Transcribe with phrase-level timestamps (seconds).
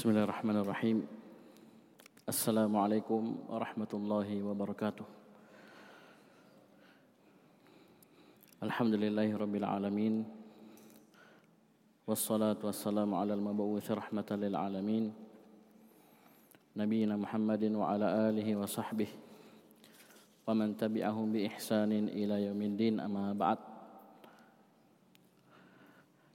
[0.00, 0.98] بسم الله الرحمن الرحيم
[2.24, 5.04] السلام عليكم ورحمة الله وبركاته
[8.64, 10.24] الحمد لله رب العالمين
[12.08, 15.12] والصلاة والسلام على المبعوث رحمة للعالمين
[16.80, 19.10] نبينا محمد وعلى آله وصحبه
[20.48, 23.60] ومن تبعهم بإحسان إلى يوم الدين أما بعد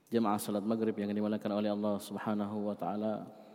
[0.06, 3.45] jemaah salat maghrib yang dimuliakan oleh Subhanahu wa taala.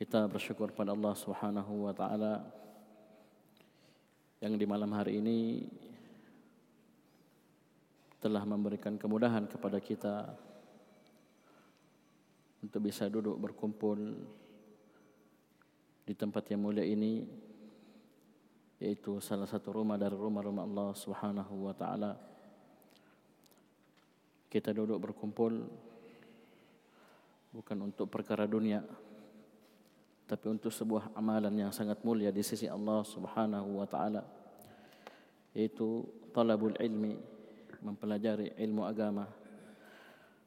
[0.00, 2.40] Kita bersyukur pada Allah Subhanahu wa taala
[4.40, 5.68] yang di malam hari ini
[8.16, 10.32] telah memberikan kemudahan kepada kita
[12.64, 14.24] untuk bisa duduk berkumpul
[16.08, 17.28] di tempat yang mulia ini
[18.80, 22.16] yaitu salah satu rumah dari rumah-rumah Allah Subhanahu wa taala.
[24.48, 25.60] Kita duduk berkumpul
[27.52, 28.80] bukan untuk perkara dunia
[30.30, 34.22] tapi untuk sebuah amalan yang sangat mulia di sisi Allah Subhanahu wa taala
[35.50, 37.18] yaitu talabul ilmi
[37.82, 39.26] mempelajari ilmu agama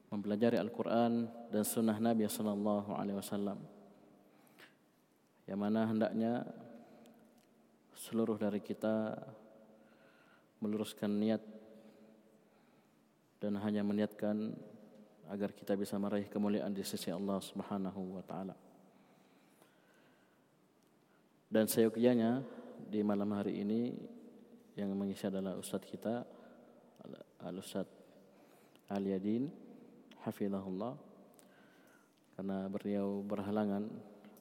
[0.07, 3.59] mempelajari Al-Qur'an dan sunnah Nabi sallallahu alaihi wasallam
[5.51, 6.47] yang mana hendaknya
[7.99, 9.19] seluruh dari kita
[10.63, 11.43] meluruskan niat
[13.43, 14.55] dan hanya meniatkan
[15.27, 18.62] agar kita bisa meraih kemuliaan di sisi Allah Subhanahu wa taala.
[21.53, 22.41] Dan seyogyanya
[22.89, 23.93] di malam hari ini
[24.73, 26.25] yang mengisi adalah ustaz kita
[27.45, 27.85] Al Ustaz
[28.89, 29.53] Ali Yadin
[30.25, 30.97] hafizahullah
[32.33, 33.85] karena beliau berhalangan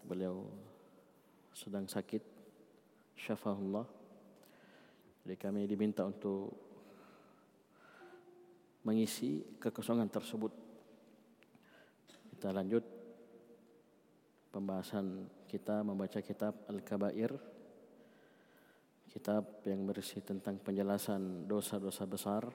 [0.09, 0.49] beliau
[1.53, 2.25] sedang sakit
[3.13, 3.85] syafahullah
[5.29, 6.49] jadi kami diminta untuk
[8.89, 10.51] mengisi kekosongan tersebut.
[12.33, 12.83] Kita lanjut
[14.49, 17.29] pembahasan kita membaca kitab Al-Kabair.
[19.13, 22.49] Kitab yang berisi tentang penjelasan dosa-dosa besar.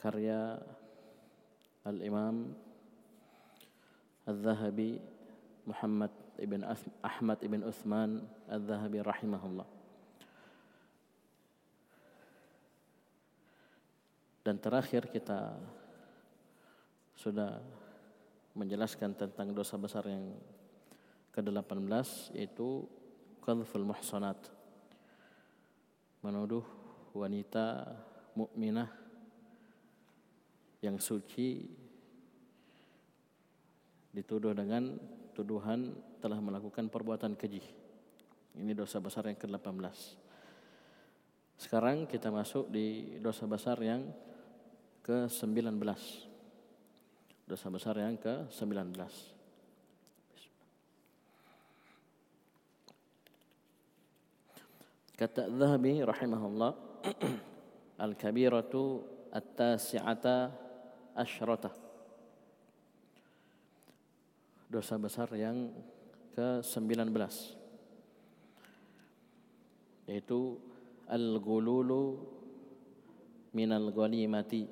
[0.00, 0.56] Karya
[1.84, 2.56] Al-Imam
[4.24, 4.96] Al-Zahabi
[5.68, 6.64] Muhammad ibn
[7.04, 9.68] Ahmad ibn Uthman Al-Zahabi rahimahullah.
[14.40, 15.52] Dan terakhir kita
[17.12, 17.60] sudah
[18.56, 20.32] menjelaskan tentang dosa besar yang
[21.36, 22.88] ke-18 yaitu
[23.44, 24.40] qadhful muhsanat.
[26.24, 26.64] Menuduh
[27.12, 27.92] wanita
[28.32, 28.88] mukminah
[30.80, 31.68] yang suci
[34.16, 34.96] dituduh dengan
[35.36, 35.92] tuduhan
[36.24, 37.60] telah melakukan perbuatan keji.
[38.56, 39.76] Ini dosa besar yang ke-18.
[41.60, 44.08] Sekarang kita masuk di dosa besar yang
[45.04, 45.76] ke-19.
[47.44, 49.35] Dosa besar yang ke-19.
[55.16, 56.76] Kata Zahabi rahimahullah
[58.04, 59.00] Al-kabiratu
[59.32, 60.52] at-tasi'ata
[61.16, 61.72] asyrata
[64.68, 65.72] Dosa besar yang
[66.36, 67.16] ke-19
[70.04, 70.60] Yaitu
[71.08, 72.20] Al-gululu
[73.56, 74.68] minal ghanimati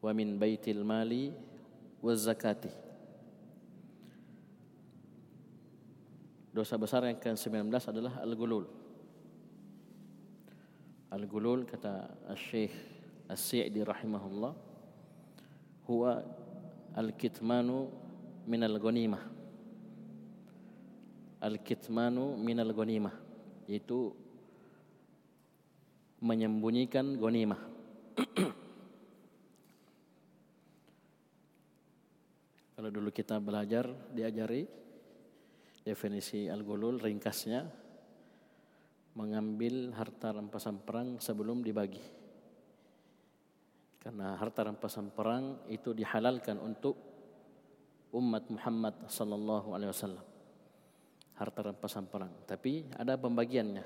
[0.00, 1.36] wa min baitil mali
[2.04, 2.83] wa zakati.
[6.54, 8.62] Dosa besar yang ke-19 adalah al-gulul.
[11.10, 12.70] Al-gulul kata Syekh
[13.26, 14.54] As-Sa'di rahimahullah
[15.90, 16.22] huwa
[16.94, 17.90] al-kitmanu
[18.46, 19.18] min al-ghanimah.
[21.42, 23.18] Al-kitmanu min al-ghanimah
[23.66, 24.14] yaitu
[26.22, 27.58] menyembunyikan ghanimah.
[32.78, 34.83] Kalau dulu kita belajar diajari
[35.84, 37.68] definisi al-gulul ringkasnya
[39.14, 42.02] mengambil harta rampasan perang sebelum dibagi.
[44.00, 46.96] Karena harta rampasan perang itu dihalalkan untuk
[48.12, 50.26] umat Muhammad sallallahu alaihi wasallam.
[51.34, 53.84] Harta rampasan perang, tapi ada pembagiannya.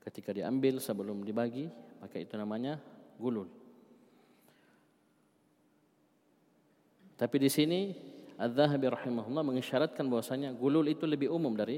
[0.00, 1.68] Ketika diambil sebelum dibagi,
[2.00, 2.80] maka itu namanya
[3.20, 3.46] gulul.
[7.20, 8.09] Tapi di sini
[8.40, 11.76] Az-Zahabi rahimahullah mengisyaratkan bahwasanya gulul itu lebih umum dari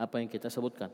[0.00, 0.88] apa yang kita sebutkan.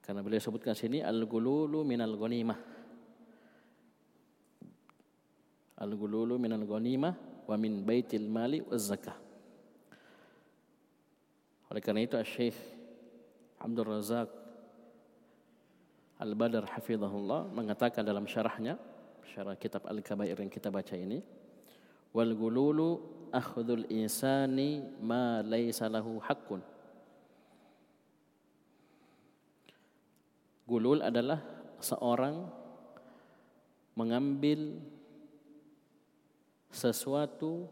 [0.00, 2.56] Karena beliau sebutkan sini al-gululu minal ghanimah.
[5.84, 9.16] Al-gululu minal ghanimah wa min baitil mali wa zakah.
[11.68, 12.56] Oleh karena itu Syekh
[13.60, 14.28] Abdul Razak
[16.20, 18.80] Al-Badar hafizahullah mengatakan dalam syarahnya
[19.28, 21.43] syarah kitab Al-Kabair yang kita baca ini.
[22.14, 23.02] Wal gululu
[23.34, 26.62] akhdhul insani ma laysa lahu haqqun.
[30.70, 31.42] Gulul adalah
[31.82, 32.46] seorang
[33.98, 34.78] mengambil
[36.70, 37.66] sesuatu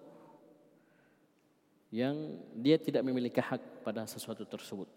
[1.94, 4.90] yang dia tidak memiliki hak pada sesuatu tersebut.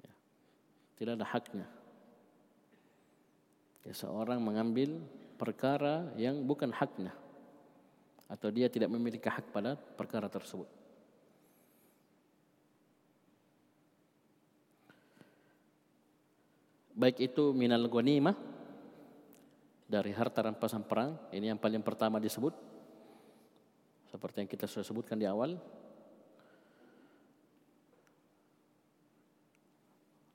[0.00, 0.12] Ya.
[0.96, 1.68] Tidak ada haknya.
[3.84, 5.00] Ya, seorang mengambil
[5.36, 7.19] perkara yang bukan haknya
[8.30, 10.80] atau dia tidak memiliki hak pada perkara tersebut.
[17.00, 18.36] baik itu minal ghanimah
[19.88, 22.52] dari harta rampasan perang ini yang paling pertama disebut.
[24.12, 25.56] Seperti yang kita sudah sebutkan di awal.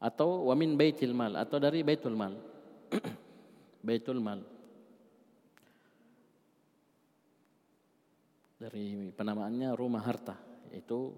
[0.01, 2.33] Atau wamin baitil mal atau dari baitul mal.
[3.85, 4.54] Baitul mal
[8.65, 10.33] dari penamaannya rumah harta
[10.73, 11.13] itu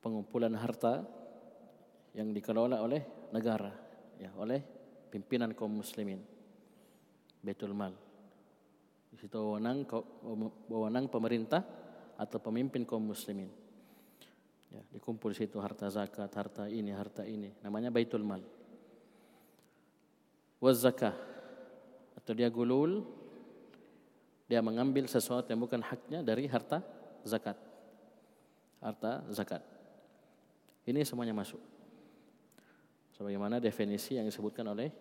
[0.00, 1.04] pengumpulan harta
[2.16, 3.68] yang dikelola oleh negara
[4.16, 4.64] ya oleh
[5.12, 6.24] pimpinan kaum muslimin
[7.44, 7.92] Baitul Mal.
[9.12, 9.84] Di situ wewenang
[10.72, 11.60] wewenang pemerintah
[12.16, 13.52] atau pemimpin kaum muslimin.
[14.72, 18.40] Ya dikumpul di situ harta zakat harta ini harta ini namanya Baitul Mal.
[20.56, 21.12] Waz zakah
[22.16, 23.04] atau dia gulul
[24.46, 26.78] dia mengambil sesuatu yang bukan haknya dari harta
[27.26, 27.58] zakat.
[28.78, 29.62] Harta zakat.
[30.86, 31.58] Ini semuanya masuk.
[33.18, 34.94] Sebagaimana definisi yang disebutkan oleh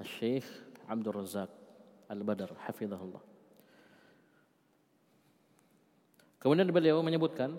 [0.00, 0.46] Syekh
[0.88, 1.50] Abdul Razak
[2.08, 3.20] Al-Badar hafizahullah.
[6.40, 7.54] Kemudian beliau menyebutkan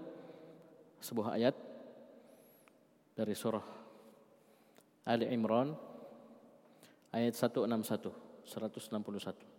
[1.00, 1.56] sebuah ayat
[3.13, 3.63] dari surah
[5.06, 5.77] Ali Imran
[7.13, 8.10] ayat 161
[8.50, 9.53] 161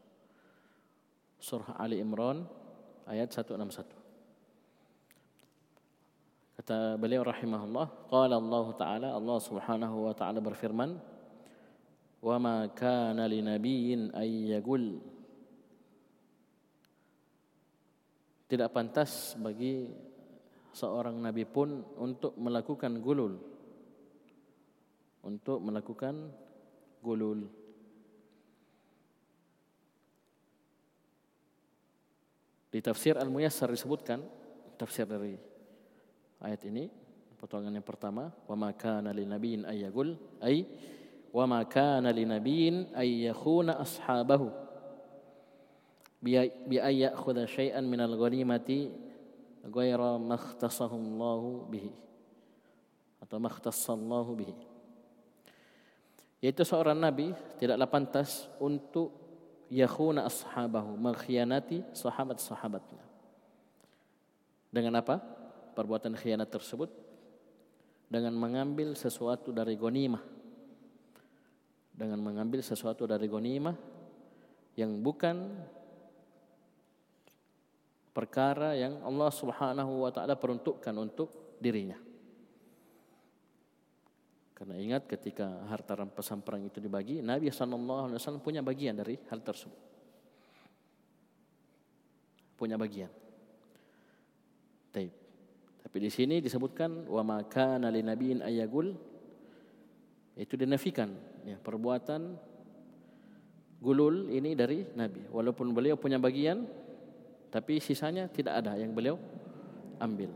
[1.38, 2.46] Surah Ali Imran
[3.06, 4.04] ayat 161
[6.54, 10.96] Kata beliau rahimahullah, qala Allah taala Allah Subhanahu wa taala berfirman,
[12.22, 15.02] "Wa ma kana li nabiyyin ay yagul"
[18.48, 19.90] Tidak pantas bagi
[20.70, 23.34] seorang nabi pun untuk melakukan gulul.
[25.26, 26.30] Untuk melakukan
[27.02, 27.63] gulul.
[32.75, 34.19] Di tafsir Al-Muyassar disebutkan
[34.75, 35.38] tafsir dari
[36.43, 36.91] ayat ini
[37.38, 40.67] potongan yang pertama wa ma kana lin nabiyyin ay yaqul ay
[41.31, 44.50] wa ma kana lin nabiyyin ay ashabahu
[46.19, 46.35] bi
[46.82, 48.91] ay ya'khudha syai'an min al-ghanimati
[49.71, 51.93] ghayra ma Allah bihi
[53.23, 54.55] atau ma Allah bihi.
[56.43, 59.24] Yaitu seorang nabi tidaklah pantas untuk
[59.75, 63.03] yakhuna ashabahu mengkhianati sahabat-sahabatnya.
[64.71, 65.19] Dengan apa?
[65.75, 66.94] Perbuatan khianat tersebut.
[68.06, 70.23] Dengan mengambil sesuatu dari gonimah
[71.94, 73.79] dengan mengambil sesuatu dari gonimah
[74.75, 75.55] yang bukan
[78.11, 81.94] perkara yang Allah Subhanahu wa taala peruntukkan untuk dirinya.
[84.54, 89.80] Karena ingat ketika harta rampasan perang itu dibagi, Nabi wasallam punya bagian dari hal tersebut.
[92.54, 93.11] Punya bagian.
[94.94, 95.11] Taib.
[95.82, 98.94] Tapi di sini disebutkan wa maka nali nabiin ayagul
[100.38, 101.11] itu dinafikan
[101.42, 102.34] ya, perbuatan
[103.78, 106.66] gulul ini dari nabi walaupun beliau punya bagian
[107.52, 109.18] tapi sisanya tidak ada yang beliau
[109.99, 110.30] ambil.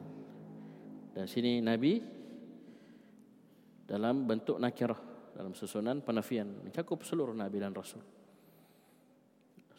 [1.16, 2.17] Dan sini nabi
[3.88, 5.00] dalam bentuk nakirah
[5.32, 8.04] dalam susunan penafian mencakup seluruh nabi dan rasul.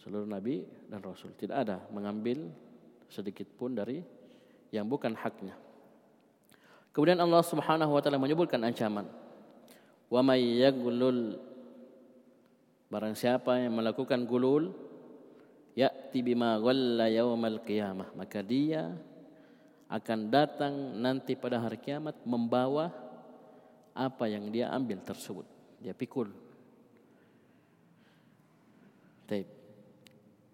[0.01, 2.50] Seluruh nabi dan rasul tidak ada mengambil
[3.06, 4.01] sedikit pun dari
[4.74, 5.54] yang bukan haknya.
[6.89, 9.06] Kemudian Allah Subhanahu wa taala menyebutkan ancaman.
[10.10, 11.38] Wa may yaghlul
[12.89, 14.74] barang siapa yang melakukan gulul
[15.78, 18.89] ya'ti bima ghalla yaumal qiyamah maka dia
[19.86, 22.89] akan datang nanti pada hari kiamat membawa
[24.00, 25.44] apa yang dia ambil tersebut.
[25.84, 26.32] Dia pikul.
[29.27, 29.48] Taib.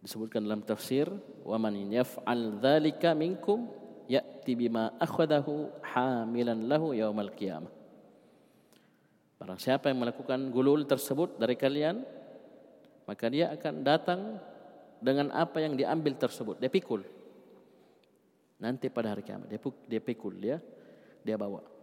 [0.02, 1.06] Disebutkan dalam tafsir,
[1.46, 3.70] "Wa man yaf'al dzalika minkum
[4.06, 7.74] ya'ti bima akhadahu hamilan lahu yaumal qiyamah.
[9.36, 12.02] Barang siapa yang melakukan gulul tersebut dari kalian,
[13.06, 14.22] maka dia akan datang
[15.02, 16.58] dengan apa yang diambil tersebut.
[16.58, 17.04] Dia pikul.
[18.56, 20.58] Nanti pada hari kiamat dia pikul dia
[21.20, 21.75] dia bawa.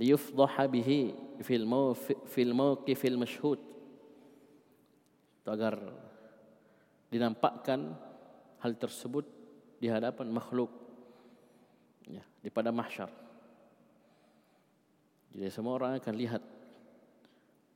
[0.00, 1.12] Liyufdhaha bihi
[1.44, 1.66] fil
[2.28, 3.60] fil mawqifil mashhud
[5.42, 5.74] agar
[7.10, 7.92] dinampakkan
[8.62, 9.26] hal tersebut
[9.82, 10.70] di hadapan makhluk
[12.06, 13.10] ya, di pada mahsyar.
[15.34, 16.42] Jadi semua orang akan lihat.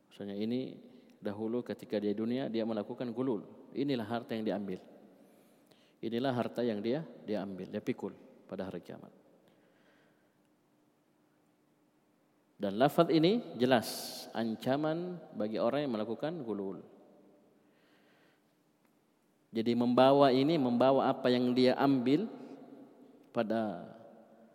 [0.08, 0.78] Misalnya ini
[1.18, 3.42] dahulu ketika dia dunia dia melakukan gulul.
[3.74, 4.80] Inilah harta yang diambil.
[6.00, 8.14] Inilah harta yang dia dia ambil, dia pikul
[8.46, 9.25] pada hari kiamat.
[12.56, 13.86] Dan lafaz ini jelas
[14.32, 16.80] ancaman bagi orang yang melakukan gulul.
[19.52, 22.28] Jadi membawa ini membawa apa yang dia ambil
[23.32, 23.84] pada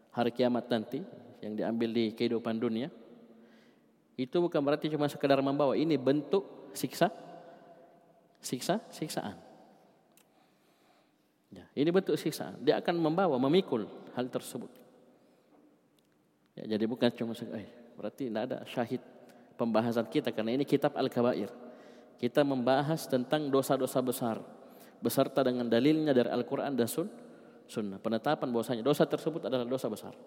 [0.09, 1.01] hari kiamat nanti
[1.41, 2.93] yang diambil di kehidupan dunia
[4.13, 7.09] itu bukan berarti cuma sekedar membawa ini bentuk siksa
[8.41, 9.37] siksa siksaan.
[11.51, 12.61] Ya, ini bentuk siksaan.
[12.61, 14.69] Dia akan membawa memikul hal tersebut.
[16.55, 18.97] Ya, jadi bukan cuma eh, Berarti tidak ada syahid
[19.61, 21.53] pembahasan kita karena ini kitab Al-Kabair.
[22.17, 24.41] Kita membahas tentang dosa-dosa besar
[24.97, 27.05] beserta dengan dalilnya dari Al-Qur'an dan Sun,
[27.69, 28.01] Sunnah.
[28.01, 30.17] Penetapan bahwasanya dosa tersebut adalah dosa besar.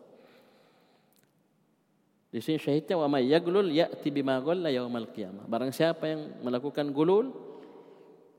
[2.31, 4.39] Di sini syahidnya wa may yaglul ya'ti bima
[4.71, 5.51] yaumal qiyamah.
[5.51, 7.35] Barang siapa yang melakukan gulul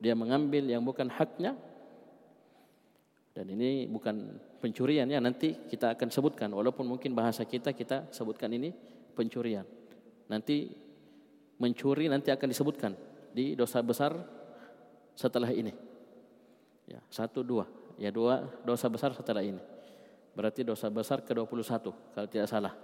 [0.00, 1.56] dia mengambil yang bukan haknya
[3.36, 8.48] dan ini bukan pencurian ya nanti kita akan sebutkan walaupun mungkin bahasa kita kita sebutkan
[8.52, 9.64] ini pencurian.
[10.28, 10.68] Nanti
[11.56, 12.92] mencuri nanti akan disebutkan
[13.32, 14.12] di dosa besar
[15.16, 15.72] setelah ini.
[16.84, 17.64] Ya, satu dua.
[17.96, 19.58] Ya dua dosa besar setelah ini.
[20.36, 22.76] Berarti dosa besar ke-21 kalau tidak salah.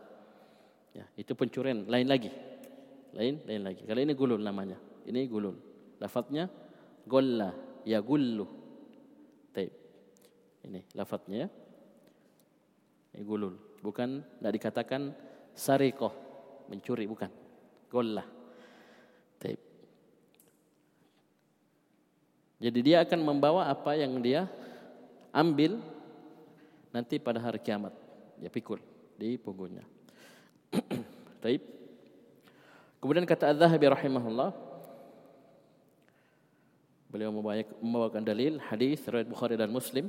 [0.96, 2.32] Ya, itu pencurian lain lagi.
[3.12, 3.84] Lain lain lagi.
[3.84, 4.80] Kalau ini gulul namanya.
[5.04, 5.56] Ini gulul.
[6.00, 6.48] Lafadznya
[7.04, 7.52] golla
[7.84, 8.48] ya gullu.
[9.52, 9.72] Taib.
[10.64, 11.48] Ini lafadznya ya.
[13.12, 13.54] Ini gulul.
[13.84, 15.12] Bukan tidak dikatakan
[15.54, 16.12] sarikoh.
[16.68, 17.28] Mencuri bukan.
[17.90, 18.42] Gollah.
[22.62, 24.46] Jadi dia akan membawa apa yang dia
[25.34, 25.82] ambil
[26.94, 27.90] nanti pada hari kiamat.
[28.38, 28.78] Dia pikul
[29.18, 29.82] di punggungnya.
[31.42, 31.58] Taib.
[33.02, 34.54] kemudian kata Az-Zahabi rahimahullah
[37.10, 37.34] beliau
[37.82, 40.06] membawakan dalil hadis riwayat Bukhari dan Muslim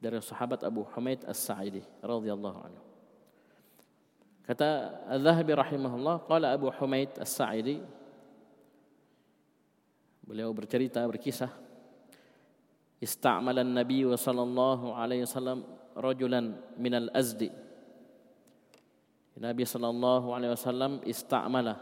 [0.00, 2.87] dari sahabat Abu Humaid As-Sa'idi radhiyallahu anhu
[4.48, 7.84] Kata Az-Zahabi rahimahullah, qala Abu Humaid As-Sa'idi.
[10.24, 11.52] Beliau bercerita berkisah
[12.96, 15.64] ista'mala an-nabiy sallallahu alaihi wasallam
[15.96, 17.48] rajulan min al-azdi
[19.38, 21.78] Nabi sallallahu alaihi wasallam ista'mala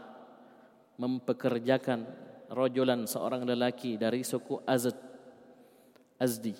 [1.01, 2.05] mempekerjakan
[2.53, 4.93] rajulan seorang lelaki dari suku Azd
[6.21, 6.53] Azdi.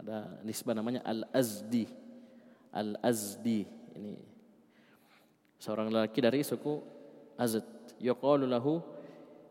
[0.00, 1.84] Ada nisbah namanya Al-Azdi.
[2.72, 3.64] Al-Azdi
[3.96, 4.31] ini
[5.62, 6.82] seorang lelaki dari suku
[7.38, 7.62] Azad.
[8.02, 8.82] Yuqalu lahu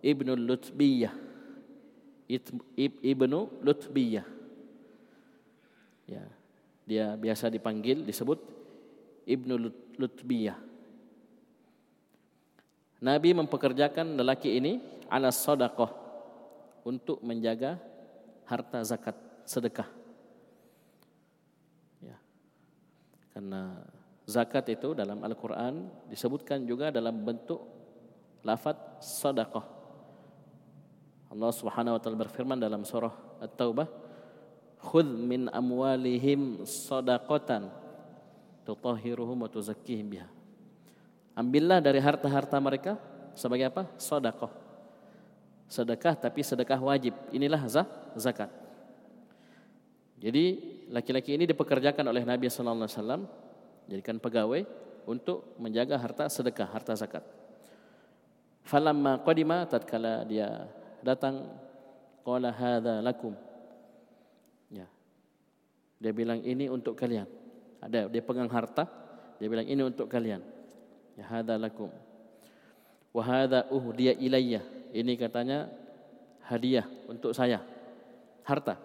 [0.04, 1.16] Ibnu Lutbiyah.
[2.84, 4.28] Ibnu Lutbiyah.
[6.12, 6.24] Ya.
[6.84, 8.44] Dia biasa dipanggil disebut
[9.24, 10.60] Ibnu Lutbiyah.
[13.02, 15.90] Nabi mempekerjakan lelaki ini ala sadaqah
[16.84, 17.80] untuk menjaga
[18.44, 19.16] harta zakat
[19.48, 19.88] sedekah.
[22.04, 22.20] Ya.
[23.32, 23.80] Karena
[24.32, 27.60] Zakat itu dalam Al-Quran disebutkan juga dalam bentuk
[28.48, 29.66] lafad sadaqah.
[31.36, 33.12] Allah Subhanahu wa taala berfirman dalam surah
[33.44, 33.92] At-Taubah,
[34.88, 37.68] "Khudh min amwalihim sadaqatan
[38.64, 40.28] tutahhiruhum wa tuzakkihim biha."
[41.36, 42.96] Ambillah dari harta-harta mereka
[43.36, 43.88] sebagai apa?
[44.00, 44.52] Sedekah.
[45.68, 47.16] Sedekah tapi sedekah wajib.
[47.36, 47.64] Inilah
[48.16, 48.52] zakat.
[50.20, 50.44] Jadi
[50.92, 53.22] laki-laki ini dipekerjakan oleh Nabi sallallahu alaihi wasallam
[53.90, 54.66] jadikan pegawai
[55.10, 57.26] untuk menjaga harta sedekah, harta zakat.
[58.62, 60.70] Falamma qadima tatkala dia
[61.02, 61.50] datang
[62.22, 63.34] qala hadza lakum.
[64.70, 64.86] Ya.
[65.98, 67.26] Dia bilang ini untuk kalian.
[67.82, 68.86] Ada dia pegang harta,
[69.42, 70.42] dia bilang ini untuk kalian.
[71.18, 71.90] Ya hadza lakum.
[73.12, 74.62] Wa hadza uhdiya ilayya.
[74.94, 75.68] Ini katanya
[76.46, 77.66] hadiah untuk saya.
[78.46, 78.78] Harta.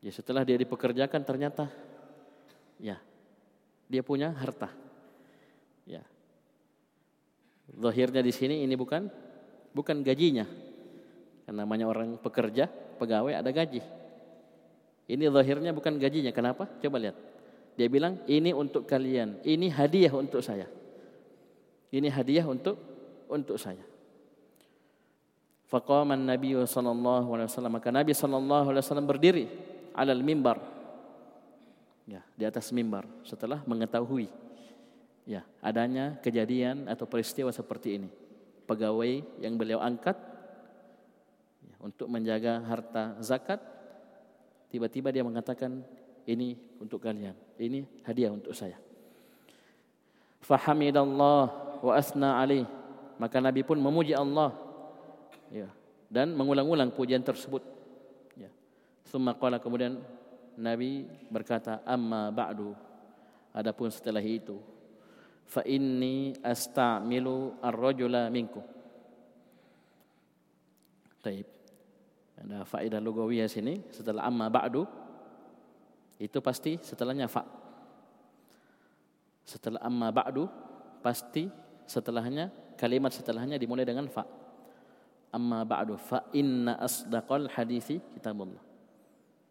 [0.00, 1.68] Ya setelah dia dipekerjakan ternyata
[2.80, 2.96] ya
[3.90, 4.70] dia punya harta.
[5.82, 6.06] Ya.
[7.74, 9.10] Zahirnya di sini ini bukan
[9.74, 10.46] bukan gajinya.
[11.42, 13.82] Karena namanya orang pekerja, pegawai ada gaji.
[15.10, 16.30] Ini zahirnya bukan gajinya.
[16.30, 16.70] Kenapa?
[16.78, 17.18] Coba lihat.
[17.74, 19.42] Dia bilang, ini untuk kalian.
[19.42, 20.70] Ini hadiah untuk saya.
[21.90, 22.78] Ini hadiah untuk
[23.26, 23.82] untuk saya.
[25.66, 29.44] Faqaman Nabi sallallahu alaihi wasallam maka Nabi sallallahu alaihi wasallam berdiri
[29.94, 30.58] alal mimbar
[32.10, 34.26] Ya, di atas mimbar setelah mengetahui
[35.22, 38.10] ya adanya kejadian atau peristiwa seperti ini.
[38.66, 40.18] Pegawai yang beliau angkat
[41.62, 43.62] ya, untuk menjaga harta zakat,
[44.74, 45.86] tiba-tiba dia mengatakan
[46.26, 48.74] ini untuk kalian, ini hadiah untuk saya.
[50.42, 52.66] Fahamidallah wa asna alaih.
[53.22, 54.50] Maka Nabi pun memuji Allah.
[55.50, 55.70] Ya,
[56.10, 57.62] dan mengulang-ulang pujian tersebut.
[58.34, 58.50] Ya.
[59.06, 60.02] Summa qala kemudian
[60.60, 62.76] Nabi berkata amma ba'du.
[63.56, 64.60] Adapun setelah itu
[65.48, 68.62] fa inni astamilu ar-rajula minkum.
[71.24, 71.48] Taib.
[72.40, 74.86] Ada faedah lugawiyah sini setelah amma ba'du
[76.20, 77.42] itu pasti setelahnya fa.
[79.42, 80.46] Setelah amma ba'du
[81.02, 81.50] pasti
[81.88, 84.22] setelahnya kalimat setelahnya dimulai dengan fa.
[85.34, 88.69] Amma ba'du fa inna asdaqal hadithi kitabullah.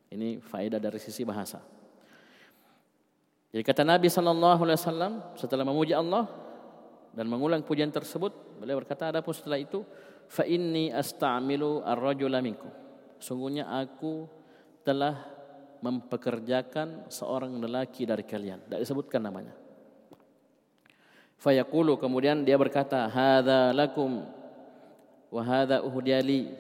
[0.10, 1.62] Ini faedah dari sisi bahasa.
[3.50, 6.30] Jadi kata Nabi sallallahu alaihi wasallam setelah memuji Allah
[7.14, 9.82] dan mengulang pujian tersebut, beliau berkata adapun setelah itu
[10.30, 12.42] fa inni asta'milu ar-rajula.
[13.18, 14.30] Sungguhnya aku
[14.86, 15.18] telah
[15.82, 18.66] mempekerjakan seorang lelaki dari kalian.
[18.66, 19.54] Tidak disebutkan namanya.
[21.40, 24.28] Fayaqulu kemudian dia berkata, "Hadza lakum
[25.32, 26.52] wa hadza uhdiyali."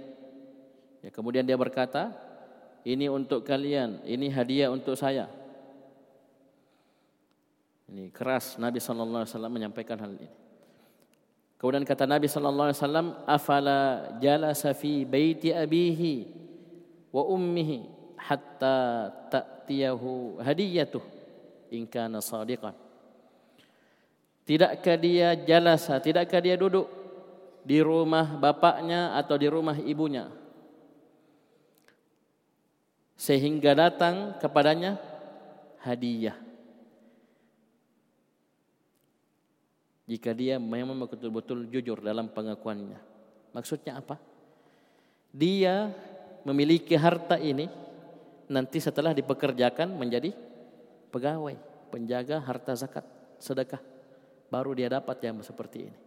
[1.03, 2.11] Ya, kemudian dia berkata,
[2.87, 5.27] "Ini untuk kalian, ini hadiah untuk saya."
[7.89, 10.29] Ini keras Nabi sallallahu alaihi wasallam menyampaikan hal ini.
[11.57, 13.79] Kemudian kata Nabi sallallahu alaihi wasallam, "Afala
[14.21, 16.29] jalasa fi baiti abihi
[17.09, 21.01] wa ummihi hatta ta'tiyahu hadiyatuh
[21.73, 22.77] in kana sadiqan."
[24.45, 26.87] Tidakkah dia jalasa, tidakkah dia duduk
[27.65, 30.31] di rumah bapaknya atau di rumah ibunya
[33.19, 34.95] sehingga datang kepadanya
[35.83, 36.39] hadiah
[40.09, 42.97] jika dia memang betul-betul jujur dalam pengakuannya.
[43.53, 44.17] Maksudnya apa?
[45.29, 45.93] Dia
[46.41, 47.69] memiliki harta ini
[48.49, 50.33] nanti setelah dipekerjakan menjadi
[51.13, 51.53] pegawai,
[51.93, 53.05] penjaga harta zakat,
[53.37, 53.77] sedekah.
[54.49, 55.99] Baru dia dapat yang seperti ini.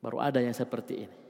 [0.00, 1.23] Baru ada yang seperti ini.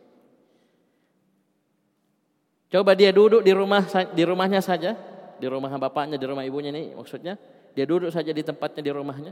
[2.74, 4.98] Coba dia duduk di rumah di rumahnya saja,
[5.38, 7.38] di rumah bapaknya, di rumah ibunya ini maksudnya,
[7.70, 9.30] dia duduk saja di tempatnya di rumahnya,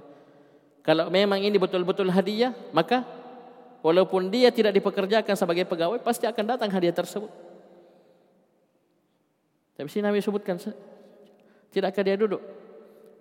[0.87, 3.03] kalau memang ini betul-betul hadiah, maka
[3.83, 7.31] walaupun dia tidak dipekerjakan sebagai pegawai, pasti akan datang hadiah tersebut.
[9.75, 10.63] Tapi sini Nabi sebutkan,
[11.75, 12.43] tidakkah dia duduk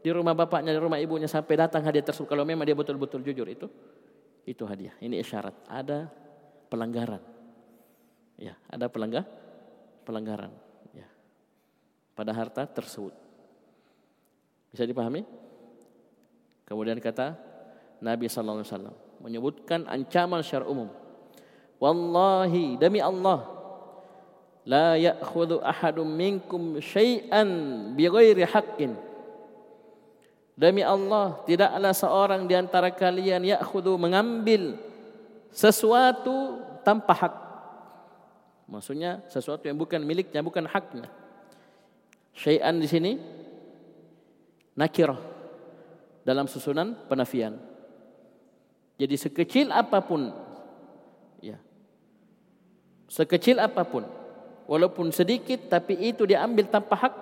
[0.05, 2.29] di rumah bapaknya, di rumah ibunya sampai datang hadiah tersebut.
[2.29, 3.65] Kalau memang dia betul-betul jujur itu,
[4.45, 4.93] itu hadiah.
[5.01, 6.13] Ini isyarat, ada
[6.69, 7.25] pelanggaran.
[8.41, 9.25] Ya, ada pelanggar,
[10.12, 10.52] pelanggaran.
[10.91, 11.08] Ya,
[12.12, 13.15] pada harta tersebut.
[14.76, 15.24] Bisa dipahami?
[16.67, 17.39] Kemudian kata
[18.04, 20.91] Nabi sallallahu alaihi wasallam menyebutkan ancaman secara umum.
[21.80, 23.47] Wallahi demi Allah
[24.67, 27.47] la ya'khudhu ahadum minkum syai'an
[27.95, 28.93] bighairi haqqin.
[30.56, 34.78] Demi Allah tidaklah seorang di antara kalian ya'khudhu mengambil
[35.50, 37.36] sesuatu tanpa hak.
[38.71, 41.12] Maksudnya sesuatu yang bukan miliknya, bukan haknya.
[42.31, 43.19] Syai'an di sini
[44.79, 45.19] nakirah
[46.23, 47.60] dalam susunan penafian.
[48.95, 50.31] Jadi sekecil apa pun
[51.43, 51.60] ya.
[53.12, 54.07] Sekecil apa pun
[54.71, 57.13] walaupun sedikit tapi itu diambil tanpa hak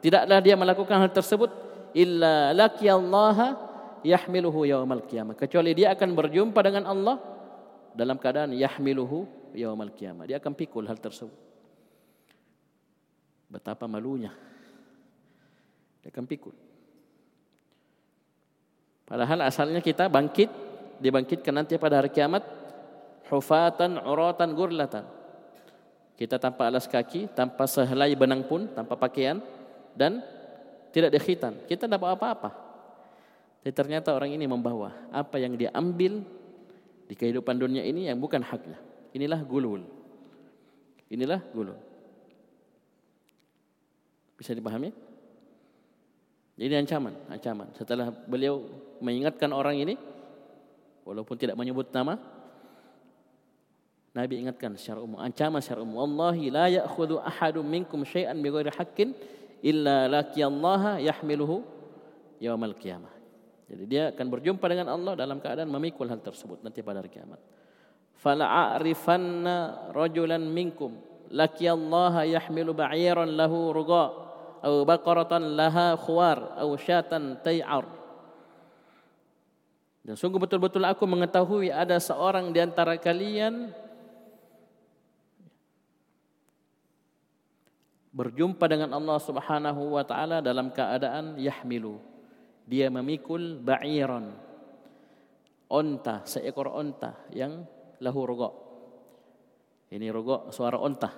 [0.00, 1.52] tidaklah dia melakukan hal tersebut
[1.92, 3.48] illa laqiyallaha
[4.00, 7.20] yahmiluhu yaumal qiyamah kecuali dia akan berjumpa dengan Allah
[7.92, 9.90] dalam keadaan yahmiluhu yaumal
[10.26, 11.34] dia akan pikul hal tersebut.
[13.50, 14.30] Betapa malunya.
[16.00, 16.54] Dia akan pikul.
[19.10, 20.46] Padahal asalnya kita bangkit
[21.02, 22.46] dibangkitkan nanti pada hari kiamat
[23.26, 25.04] hufatan uratan gurlatan.
[26.14, 29.42] Kita tanpa alas kaki tanpa sehelai benang pun tanpa pakaian
[29.98, 30.22] dan
[30.94, 31.58] tidak dikhitan.
[31.66, 32.50] Kita tidak bawa apa-apa.
[33.60, 36.22] Tapi ternyata orang ini membawa apa yang dia ambil
[37.10, 39.82] di kehidupan dunia ini yang bukan haknya inilah gulul
[41.10, 41.78] inilah gulul
[44.40, 44.88] bisa dipahami?
[46.60, 47.68] Ini ancaman ancaman.
[47.76, 48.64] Setelah beliau
[49.04, 50.00] mengingatkan orang ini
[51.04, 52.16] walaupun tidak menyebut nama
[54.16, 59.12] Nabi ingatkan secara umum ancaman secara umum wallahi la ya'khudhu ahadun minkum syai'an bighairi haqqin
[59.60, 61.60] illa laqiyallaha yahmiluhu
[62.40, 63.12] yaumal qiyamah.
[63.70, 67.38] Jadi dia akan berjumpa dengan Allah dalam keadaan memikul hal tersebut nanti pada hari kiamat
[68.20, 71.00] fala a'rifanna rajulan minkum
[71.32, 74.12] laqiyallaha yahmilu ba'iran lahu ruga
[74.60, 77.88] atau baqaratan laha khuwar atau syatan tay'ar
[80.04, 83.72] Dan sungguh betul-betul aku mengetahui ada seorang di antara kalian
[88.10, 92.00] berjumpa dengan Allah Subhanahu wa taala dalam keadaan yahmilu.
[92.66, 94.34] Dia memikul ba'iran.
[95.70, 97.62] Onta, seekor onta yang
[98.00, 98.54] lahu rogok.
[99.90, 101.10] Ini rogok suara onta.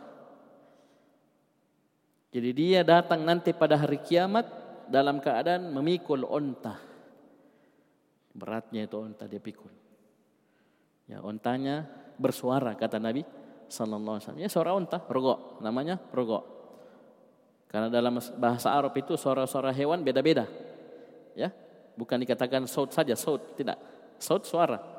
[2.32, 4.48] Jadi dia datang nanti pada hari kiamat
[4.88, 6.80] dalam keadaan memikul onta.
[8.32, 9.68] Beratnya itu onta dia pikul.
[11.04, 11.84] Ya, ontanya
[12.16, 13.20] bersuara kata Nabi
[13.68, 14.44] sallallahu alaihi wasallam.
[14.44, 16.44] Ya suara onta, rogok, namanya rogok.
[17.68, 20.44] Karena dalam bahasa Arab itu suara-suara hewan beda-beda.
[21.32, 21.48] Ya,
[21.96, 23.80] bukan dikatakan saut saja, saut tidak.
[24.20, 24.91] Saut suara.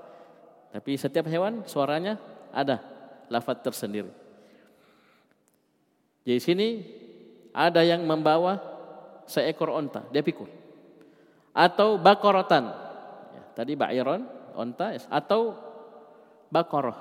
[0.74, 2.18] Tapi setiap hewan suaranya
[2.50, 2.82] ada
[3.30, 4.10] lafaz tersendiri.
[6.26, 6.68] Jadi sini
[7.54, 8.58] ada yang membawa
[9.30, 10.50] seekor onta, dia pikul.
[11.54, 12.74] Atau bakorotan,
[13.54, 14.26] Tadi ba'iron,
[14.58, 15.54] onta atau
[16.50, 16.98] bakoroh.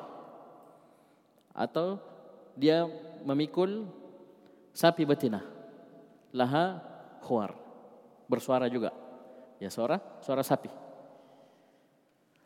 [1.57, 1.97] Atau
[2.53, 2.85] dia
[3.25, 3.89] memikul
[4.77, 5.41] sapi betina.
[6.37, 6.81] Laha
[7.25, 7.57] khuar.
[8.29, 8.93] Bersuara juga.
[9.57, 10.69] Ya suara, suara sapi.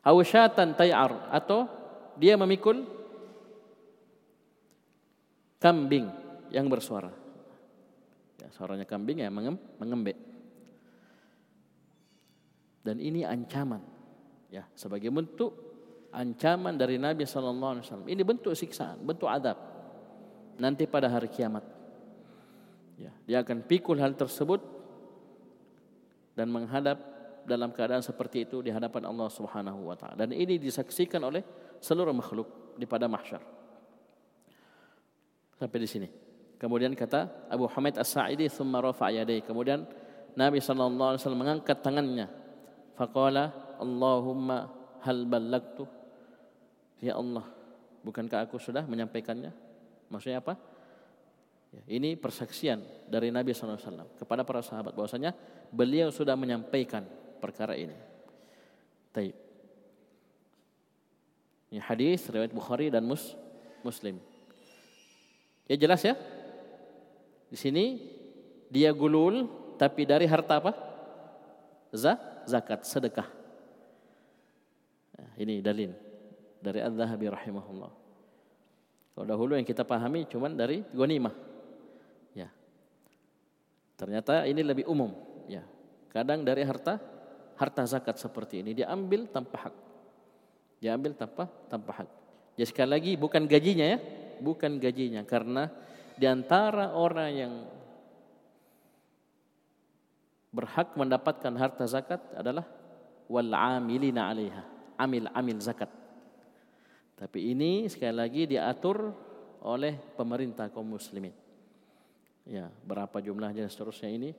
[0.06, 1.66] Awsyatan tay'ar atau
[2.14, 2.86] dia memikul
[5.58, 6.06] kambing
[6.54, 7.10] yang bersuara.
[8.38, 10.14] Ya, suaranya kambing ya mengembek.
[12.86, 13.82] Dan ini ancaman
[14.46, 15.50] ya sebagai bentuk
[16.14, 18.06] ancaman dari Nabi sallallahu alaihi wasallam.
[18.06, 19.58] Ini bentuk siksaan, bentuk adab
[20.62, 21.66] nanti pada hari kiamat.
[22.96, 24.62] Ya, dia akan pikul hal tersebut
[26.38, 27.15] dan menghadap
[27.46, 30.26] dalam keadaan seperti itu di hadapan Allah Subhanahu wa taala.
[30.26, 31.40] Dan ini disaksikan oleh
[31.78, 33.40] seluruh makhluk di pada mahsyar.
[35.56, 36.08] Sampai di sini.
[36.56, 39.44] Kemudian kata Abu Hamid As-Sa'idi thumma rafa'a yadayhi.
[39.46, 39.86] Kemudian
[40.36, 42.28] Nabi sallallahu alaihi wasallam mengangkat tangannya.
[42.96, 44.72] Faqala Allahumma
[45.04, 45.84] hal ballagtu
[46.98, 47.44] Ya Allah
[48.00, 49.52] Bukankah aku sudah menyampaikannya
[50.08, 50.56] Maksudnya apa
[51.76, 55.36] ya, Ini persaksian dari Nabi SAW Kepada para sahabat bahwasanya
[55.68, 57.04] Beliau sudah menyampaikan
[57.38, 57.96] perkara ini
[59.12, 59.36] Taib
[61.72, 63.36] Ini hadis riwayat Bukhari dan mus,
[63.80, 64.20] Muslim
[65.66, 66.14] Ya jelas ya
[67.48, 68.00] Di sini
[68.72, 69.48] Dia gulul
[69.80, 70.72] Tapi dari harta apa
[72.46, 73.36] Zakat, sedekah
[75.36, 75.92] ini dalil
[76.60, 77.92] dari Al-Zahabi rahimahullah.
[79.16, 81.32] Kalau dahulu yang kita pahami cuman dari ghanimah.
[82.32, 82.48] Ya.
[83.96, 85.12] Ternyata ini lebih umum,
[85.48, 85.64] ya.
[86.12, 86.96] Kadang dari harta
[87.56, 89.74] harta zakat seperti ini diambil tanpa hak.
[90.80, 92.08] Diambil tanpa tanpa hak.
[92.56, 93.98] Jadi sekali lagi bukan gajinya ya,
[94.40, 95.68] bukan gajinya karena
[96.16, 97.52] di antara orang yang
[100.52, 102.64] berhak mendapatkan harta zakat adalah
[103.28, 104.62] wal amilina 'alaiha
[104.96, 105.92] amil-amil zakat.
[107.16, 109.12] Tapi ini sekali lagi diatur
[109.64, 111.32] oleh pemerintah kaum muslimin.
[112.46, 114.30] Ya, berapa jumlahnya seterusnya ini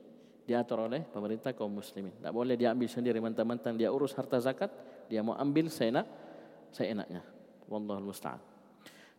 [0.48, 2.16] diatur oleh pemerintah kaum muslimin.
[2.16, 4.72] Tidak boleh diambil sendiri mentang-mentang dia urus harta zakat,
[5.12, 6.08] dia mau ambil seenak
[6.72, 7.20] seenaknya.
[7.68, 8.40] Wallahu musta'an.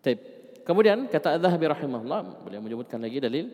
[0.02, 0.20] Baik.
[0.66, 3.54] Kemudian kata Az-Zahabi rahimahullah, beliau menyebutkan lagi dalil.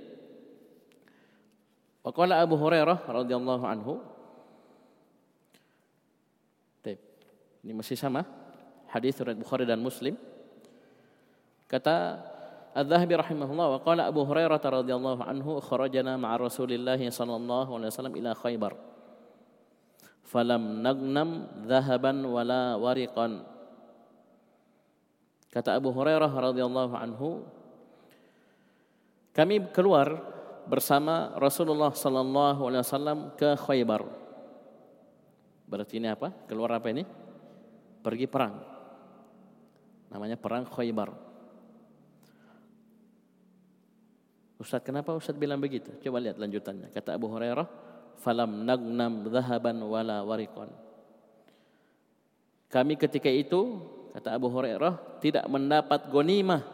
[1.99, 4.15] Wa qala Abu Hurairah radhiyallahu anhu
[7.65, 8.21] Ini masih sama.
[8.93, 10.13] Hadis riwayat Bukhari dan Muslim.
[11.65, 12.21] Kata
[12.75, 18.31] Al-Dhahabi rahimahullah wa qala Abu Hurairah radhiyallahu anhu kharajana ma'a Rasulillah sallallahu alaihi wasallam ila
[18.35, 18.75] Khaybar.
[20.27, 23.47] Falam nagnam dhahaban wala wariqan.
[25.55, 27.47] Kata Abu Hurairah radhiyallahu anhu
[29.31, 30.19] kami keluar
[30.67, 34.03] bersama Rasulullah sallallahu alaihi wasallam ke Khaybar.
[35.63, 36.35] Berarti ini apa?
[36.43, 37.07] Keluar apa ini?
[38.05, 38.61] pergi perang.
[40.13, 41.24] Namanya perang Khaybar.
[44.65, 45.93] Ustaz, kenapa Ustaz bilang begitu?
[46.01, 46.89] Coba lihat lanjutannya.
[46.89, 47.69] Kata Abu Hurairah,
[48.17, 50.73] "Falam nagnam dhahaban wala warikon."
[52.73, 53.77] Kami ketika itu,
[54.17, 56.65] kata Abu Hurairah, tidak mendapat gonimah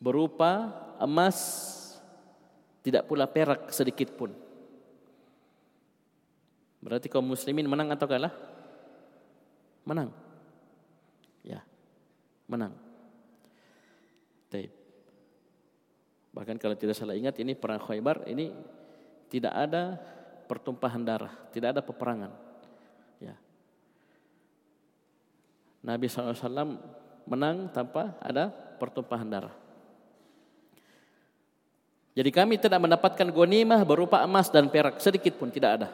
[0.00, 1.36] berupa emas,
[2.80, 4.32] tidak pula perak sedikit pun.
[6.80, 8.32] Berarti kaum muslimin menang atau kalah?
[9.84, 10.14] menang.
[11.42, 11.64] Ya,
[12.46, 12.76] menang.
[14.52, 14.70] Taib.
[16.30, 18.54] Bahkan kalau tidak salah ingat ini perang Khaybar ini
[19.30, 19.98] tidak ada
[20.46, 22.30] pertumpahan darah, tidak ada peperangan.
[23.22, 23.34] Ya.
[25.82, 26.78] Nabi SAW
[27.26, 29.54] menang tanpa ada pertumpahan darah.
[32.10, 35.88] Jadi kami tidak mendapatkan gonimah berupa emas dan perak sedikit pun tidak ada.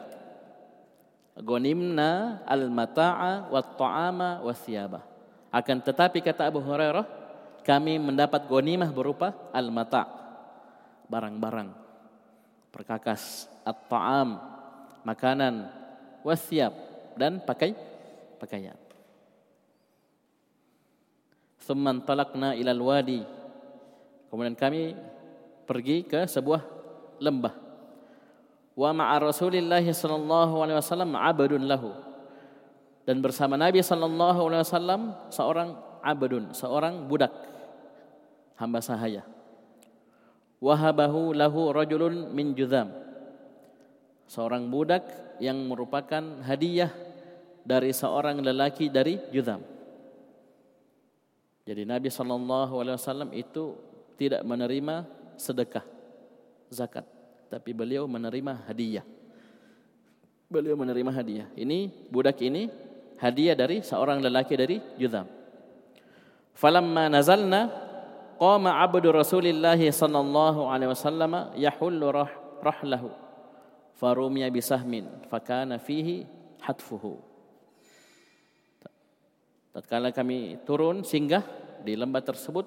[1.37, 5.05] Gonimna al-mata'a wa ta'ama wa thiyaba.
[5.53, 7.05] Akan tetapi kata Abu Hurairah,
[7.61, 10.26] kami mendapat gonimah berupa al-mata'
[11.07, 11.87] barang-barang
[12.71, 14.37] perkakas, at-ta'am,
[15.01, 15.65] makanan,
[16.21, 16.75] wasyab
[17.17, 17.73] dan pakai
[18.37, 18.77] pakaian.
[21.65, 23.25] Thumman talakna ilal wadi.
[24.29, 24.95] Kemudian kami
[25.67, 26.63] pergi ke sebuah
[27.19, 27.55] lembah.
[28.77, 31.91] Wa ma'a Rasulillah sallallahu alaihi wasallam abadun lahu.
[33.07, 35.69] Dan bersama Nabi sallallahu alaihi wasallam seorang
[36.03, 37.31] abadun, seorang budak
[38.59, 39.25] hamba sahaya.
[40.57, 42.89] Wahabahu lahu rajulun min judham.
[44.27, 45.05] Seorang budak
[45.39, 46.91] yang merupakan hadiah
[47.67, 49.59] dari seorang lelaki dari Judham.
[51.67, 53.75] Jadi Nabi Shallallahu Alaihi Wasallam itu
[54.15, 55.03] tidak menerima
[55.35, 55.83] sedekah,
[56.71, 57.03] zakat,
[57.51, 59.03] tapi beliau menerima hadiah.
[60.47, 61.47] Beliau menerima hadiah.
[61.59, 62.71] Ini budak ini
[63.19, 65.27] hadiah dari seorang lelaki dari Judham.
[66.55, 67.86] Falamma nazalna
[68.37, 73.11] qama abdu Rasulillah sallallahu alaihi wasallam yahullu rah, rahlahu
[73.97, 76.23] farumiya bisahmin fakana fihi
[76.61, 77.27] hatfuhu
[79.77, 81.45] Tatkala kami turun singgah
[81.85, 82.65] di lembah tersebut,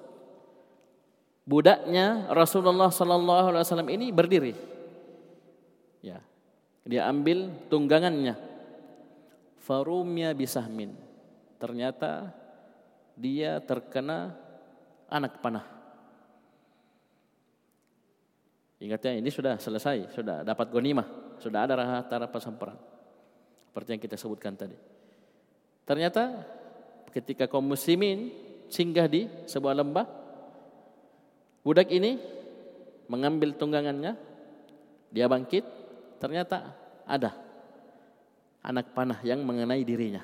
[1.43, 4.55] budaknya Rasulullah Sallallahu Alaihi Wasallam ini berdiri.
[5.99, 6.23] Ya,
[6.87, 8.39] dia ambil tunggangannya.
[9.59, 10.95] Farumya bisahmin.
[11.59, 12.31] Ternyata
[13.19, 14.31] dia terkena
[15.11, 15.65] anak panah.
[18.81, 22.79] Ingatnya ini sudah selesai, sudah dapat gonimah, sudah ada harta rampasan perang.
[23.69, 24.73] Seperti yang kita sebutkan tadi.
[25.85, 26.41] Ternyata
[27.11, 28.31] ketika kaum muslimin
[28.71, 30.07] singgah di sebuah lembah
[31.61, 32.17] budak ini
[33.11, 34.15] mengambil tunggangannya
[35.11, 35.67] dia bangkit
[36.23, 36.71] ternyata
[37.03, 37.35] ada
[38.63, 40.23] anak panah yang mengenai dirinya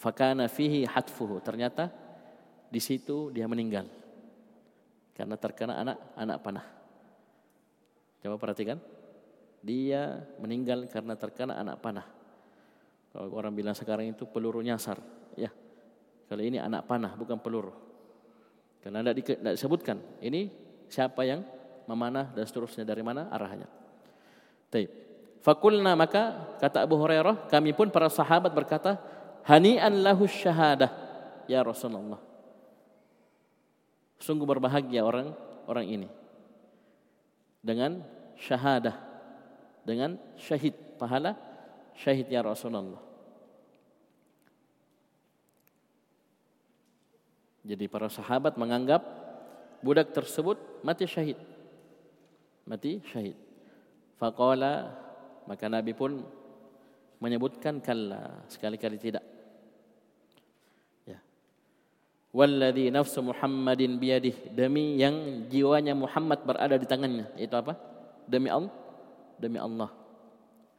[0.00, 1.92] fakana fihi hatfuhu ternyata
[2.68, 3.88] di situ dia meninggal
[5.16, 6.66] karena terkena anak anak panah
[8.22, 8.78] coba perhatikan
[9.64, 12.06] dia meninggal karena terkena anak panah
[13.12, 15.00] kalau orang bilang sekarang itu peluru nyasar
[15.38, 15.50] Ya.
[16.26, 17.70] Kalau ini anak panah bukan peluru.
[18.82, 20.50] Karena tidak disebutkan ini
[20.90, 21.46] siapa yang
[21.86, 23.70] memanah dan seterusnya dari mana arahnya.
[24.68, 24.90] Taib.
[25.40, 28.98] Fakulna maka kata Abu Hurairah kami pun para sahabat berkata
[29.46, 30.90] hani'an lahu syahadah
[31.46, 32.20] ya Rasulullah.
[34.18, 35.32] Sungguh berbahagia orang
[35.70, 36.08] orang ini
[37.62, 38.02] dengan
[38.38, 38.96] syahadah
[39.82, 41.34] dengan syahid pahala
[41.94, 43.02] syahid ya Rasulullah.
[47.68, 49.04] Jadi para sahabat menganggap
[49.84, 51.36] budak tersebut mati syahid.
[52.64, 53.36] Mati syahid.
[54.16, 54.96] Faqala
[55.44, 56.24] maka Nabi pun
[57.20, 59.24] menyebutkan kalla sekali-kali tidak.
[61.04, 61.18] Ya.
[62.38, 67.26] Walladhi nafsu Muhammadin biyadih demi yang jiwanya Muhammad berada di tangannya.
[67.34, 67.74] Itu apa?
[68.30, 68.70] Demi Allah.
[69.42, 69.90] Demi Allah.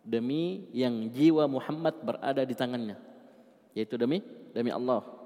[0.08, 2.96] Demi yang jiwa Muhammad berada di tangannya.
[3.76, 4.24] Yaitu demi
[4.56, 5.20] demi Allah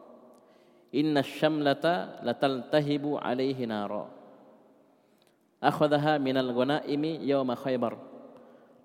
[0.93, 4.07] inna syamlata lataltahibu alaihi nara
[5.57, 7.97] akhadhaha minal ghanaimi yawma khaybar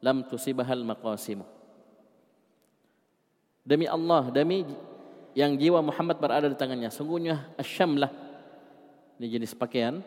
[0.01, 1.45] lam tusibahal maqasimu
[3.67, 4.65] demi Allah demi
[5.39, 8.11] yang jiwa Muhammad berada di tangannya sungguhnya asyamlah
[9.23, 10.03] ini jenis pakaian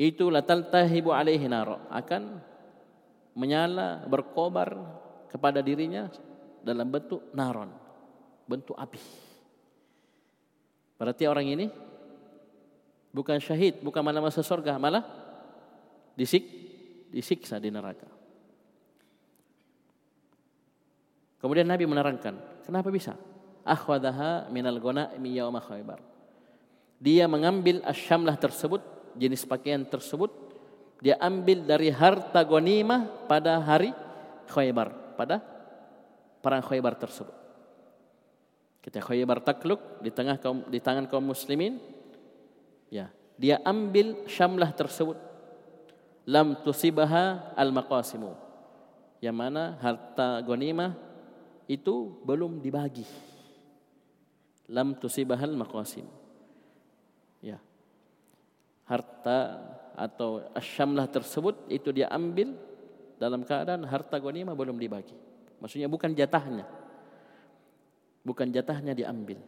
[0.00, 2.40] itu lataltahibu alaihi nara akan
[3.36, 4.72] menyala berkobar
[5.28, 6.08] kepada dirinya
[6.64, 7.68] dalam bentuk naron
[8.48, 9.32] bentuk api
[11.02, 11.66] Berarti orang ini
[13.10, 15.02] bukan syahid, bukan malah masuk surga, malah
[16.14, 16.46] disik,
[17.10, 18.06] disiksa di neraka.
[21.42, 23.18] Kemudian Nabi menerangkan, kenapa bisa?
[23.62, 26.02] Akhwadaha minal ghanaimi yauma Khaybar.
[27.02, 28.82] Dia mengambil asyamlah tersebut,
[29.18, 30.30] jenis pakaian tersebut,
[31.02, 33.90] dia ambil dari harta ghanimah pada hari
[34.46, 35.42] Khaybar, pada
[36.38, 37.34] perang Khaybar tersebut.
[38.82, 41.78] Ketika Khaybar takluk di tengah kaum, di tangan kaum muslimin,
[42.90, 45.18] ya, dia ambil syamlah tersebut.
[46.26, 48.30] Lam tusibaha al-maqasimu.
[49.22, 50.94] Yang mana harta ghanimah
[51.66, 53.06] itu belum dibagi.
[54.70, 56.06] Lam tusibahal maqasim.
[57.42, 57.58] Ya.
[58.86, 59.58] Harta
[59.98, 62.54] atau asyamlah tersebut itu dia ambil
[63.18, 65.14] dalam keadaan harta ghanimah belum dibagi.
[65.58, 66.82] Maksudnya bukan jatahnya
[68.26, 69.38] bukan jatahnya diambil.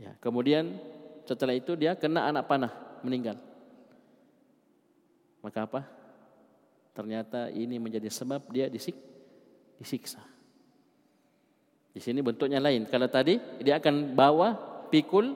[0.00, 0.76] Ya, kemudian
[1.28, 2.72] setelah itu dia kena anak panah,
[3.04, 3.36] meninggal.
[5.44, 5.80] Maka apa?
[6.96, 8.96] Ternyata ini menjadi sebab dia disik,
[9.78, 10.18] disiksa.
[11.98, 12.86] Di sini bentuknya lain.
[12.86, 14.54] Kalau tadi dia akan bawa
[14.86, 15.34] pikul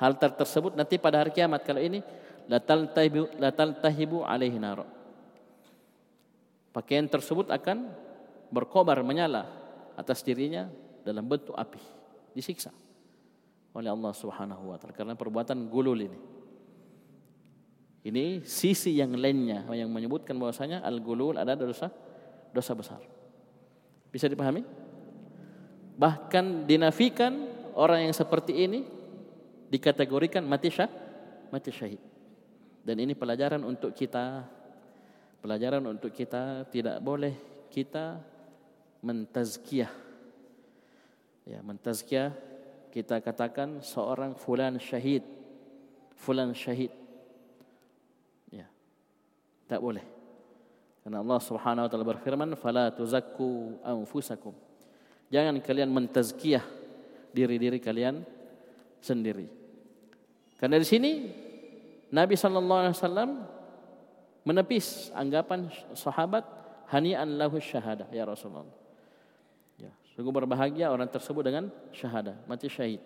[0.00, 1.60] halter tersebut nanti pada hari kiamat.
[1.68, 2.00] Kalau ini
[2.48, 4.88] latal tahibu latal tahibu alaihi nar.
[6.72, 7.92] Pakaian tersebut akan
[8.48, 9.52] berkobar menyala
[10.00, 10.72] atas dirinya
[11.04, 11.80] dalam bentuk api,
[12.32, 12.72] disiksa
[13.76, 16.20] oleh Allah Subhanahu wa taala karena perbuatan gulul ini.
[18.08, 21.92] Ini sisi yang lainnya yang menyebutkan bahwasanya al-gulul ada dosa
[22.56, 23.04] dosa besar.
[24.08, 24.87] Bisa dipahami?
[25.98, 28.86] Bahkan dinafikan orang yang seperti ini
[29.66, 30.88] dikategorikan mati syah,
[31.50, 31.98] mati syahid.
[32.86, 34.46] Dan ini pelajaran untuk kita
[35.42, 37.34] pelajaran untuk kita tidak boleh
[37.68, 38.22] kita
[39.02, 39.92] mentazkiyah.
[41.44, 42.32] Ya, mentazkiyah
[42.94, 45.26] kita katakan seorang fulan syahid.
[46.18, 46.94] Fulan syahid.
[48.48, 48.70] Ya.
[49.68, 50.02] Tak boleh.
[51.04, 54.67] Karena Allah Subhanahu wa taala berfirman, "Fala tuzakku anfusakum."
[55.28, 56.64] Jangan kalian mentazkiyah
[57.32, 58.24] diri-diri kalian
[59.04, 59.46] sendiri.
[60.58, 61.10] Karena di sini
[62.10, 63.30] Nabi sallallahu alaihi wasallam
[64.48, 66.42] menepis anggapan sahabat
[66.88, 68.64] hani'an lahu syahada ya Rasulullah.
[69.76, 73.04] Ya, sungguh berbahagia orang tersebut dengan syahada, mati syahid.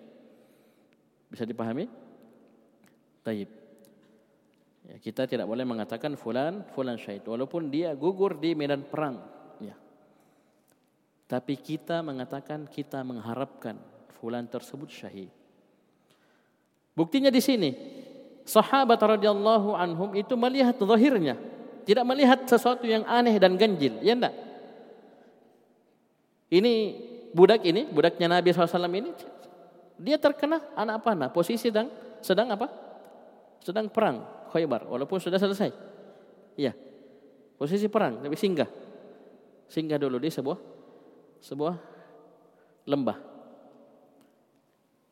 [1.27, 1.91] Bisa dipahami?
[3.27, 3.51] Taib.
[4.87, 9.19] Ya, kita tidak boleh mengatakan fulan fulan syahid walaupun dia gugur di medan perang.
[11.27, 13.79] Tapi kita mengatakan kita mengharapkan
[14.21, 15.31] fulan tersebut syahid.
[16.93, 17.71] Buktinya di sini.
[18.43, 21.39] Sahabat radhiyallahu anhum itu melihat zahirnya,
[21.87, 24.35] tidak melihat sesuatu yang aneh dan ganjil, ya enggak?
[26.51, 26.73] Ini
[27.31, 29.15] budak ini, budaknya Nabi SAW ini,
[29.95, 31.87] dia terkena anak panah, posisi sedang
[32.19, 32.67] sedang apa?
[33.63, 35.71] Sedang perang Khaybar, walaupun sudah selesai.
[36.59, 36.75] Iya,
[37.55, 38.67] posisi perang, tapi singgah,
[39.71, 40.72] singgah dulu di sebuah
[41.43, 41.75] sebuah
[42.87, 43.19] lembah.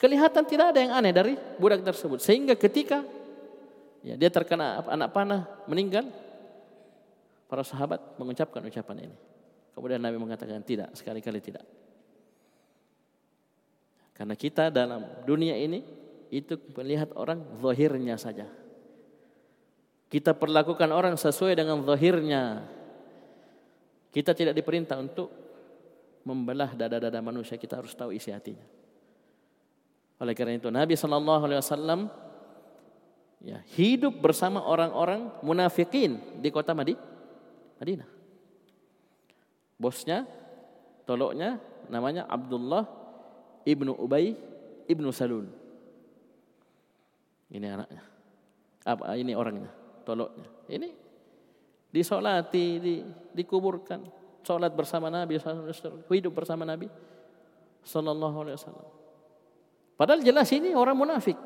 [0.00, 2.24] Kelihatan tidak ada yang aneh dari budak tersebut.
[2.24, 3.04] Sehingga ketika
[4.00, 6.08] ya, dia terkena anak panah meninggal,
[7.50, 9.16] para sahabat mengucapkan ucapan ini.
[9.76, 11.66] Kemudian Nabi mengatakan tidak, sekali-kali tidak.
[14.16, 15.84] Karena kita dalam dunia ini
[16.32, 18.46] itu melihat orang zahirnya saja.
[20.10, 22.66] Kita perlakukan orang sesuai dengan zahirnya.
[24.10, 25.28] Kita tidak diperintah untuk
[26.24, 28.64] membelah dada-dada manusia kita harus tahu isi hatinya.
[30.20, 32.00] Oleh karena itu Nabi Shallallahu Alaihi Wasallam
[33.40, 38.08] ya, hidup bersama orang-orang munafikin di kota Madinah.
[39.80, 40.28] Bosnya,
[41.08, 41.56] toloknya
[41.88, 42.84] namanya Abdullah
[43.64, 44.36] ibnu Ubay
[44.84, 45.48] ibnu Salul.
[47.48, 48.02] Ini anaknya.
[48.84, 49.72] Apa ini orangnya?
[50.04, 50.46] Toloknya.
[50.68, 50.88] Ini
[51.90, 52.94] disolati, di,
[53.34, 55.40] dikuburkan sholat bersama Nabi,
[56.10, 56.88] hidup bersama Nabi
[57.84, 58.88] Sallallahu Alaihi Wasallam.
[59.96, 61.36] Padahal jelas ini orang munafik.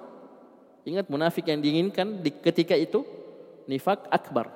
[0.84, 3.02] Ingat munafik yang diinginkan di ketika itu
[3.66, 4.52] nifak akbar.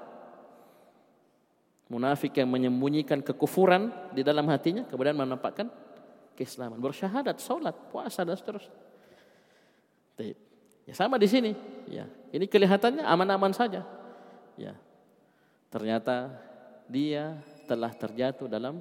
[1.88, 5.72] Munafik yang menyembunyikan kekufuran di dalam hatinya kemudian menampakkan
[6.37, 8.77] keislaman, bersyahadat, sholat, puasa dan seterusnya.
[10.87, 11.53] Ya sama di sini.
[11.88, 13.83] Ya, ini kelihatannya aman-aman saja.
[14.55, 14.77] Ya,
[15.72, 16.31] ternyata
[16.87, 18.81] dia telah terjatuh dalam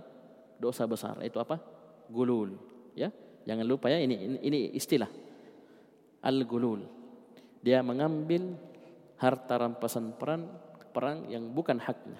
[0.55, 1.19] dosa besar.
[1.27, 1.59] Itu apa?
[2.07, 2.55] Gulul.
[2.95, 3.11] Ya,
[3.43, 5.11] jangan lupa ya ini ini, istilah
[6.23, 6.87] al-gulul.
[7.61, 8.55] Dia mengambil
[9.19, 10.47] harta rampasan perang
[10.95, 12.17] perang yang bukan haknya.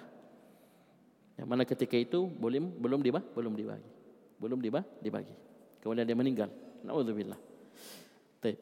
[1.38, 3.90] Yang mana ketika itu belum belum dibah, belum dibagi.
[4.38, 5.34] Belum dibah, dibagi.
[5.82, 6.50] Kemudian dia meninggal.
[6.86, 7.38] Nauzubillah.
[8.38, 8.58] Baik.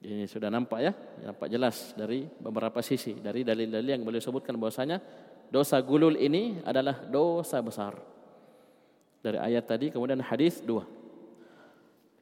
[0.00, 0.92] Ini sudah nampak ya,
[1.28, 4.96] nampak jelas dari beberapa sisi dari dalil-dalil yang boleh sebutkan bahwasanya
[5.50, 7.98] dosa gulul ini adalah dosa besar.
[9.20, 10.86] Dari ayat tadi kemudian hadis dua.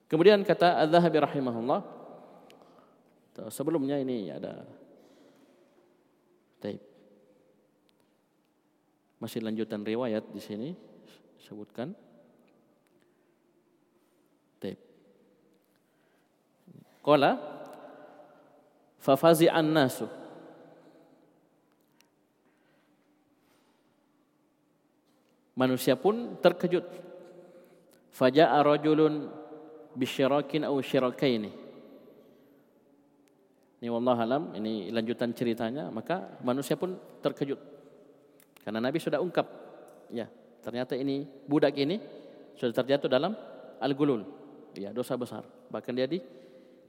[0.09, 1.81] Kemudian kata Az-Zahabi rahimahullah
[3.53, 4.67] sebelumnya ini ada
[6.59, 6.83] tape.
[9.23, 10.71] Masih lanjutan riwayat di sini
[11.45, 11.93] sebutkan
[14.59, 14.83] tape.
[17.05, 17.39] Qala
[18.99, 20.11] fafazi'an nasu
[25.59, 26.87] Manusia pun terkejut.
[28.15, 29.27] Faja'a rajulun
[29.99, 31.51] bisyirakin au syirakaini.
[33.79, 37.59] Ini wallah alam, ini lanjutan ceritanya, maka manusia pun terkejut.
[38.63, 39.47] Karena Nabi sudah ungkap,
[40.11, 40.27] ya,
[40.63, 41.99] ternyata ini budak ini
[42.59, 43.35] sudah terjatuh dalam
[43.79, 44.27] al-gulul.
[44.79, 45.47] Ya, dosa besar.
[45.71, 46.19] Bahkan dia di,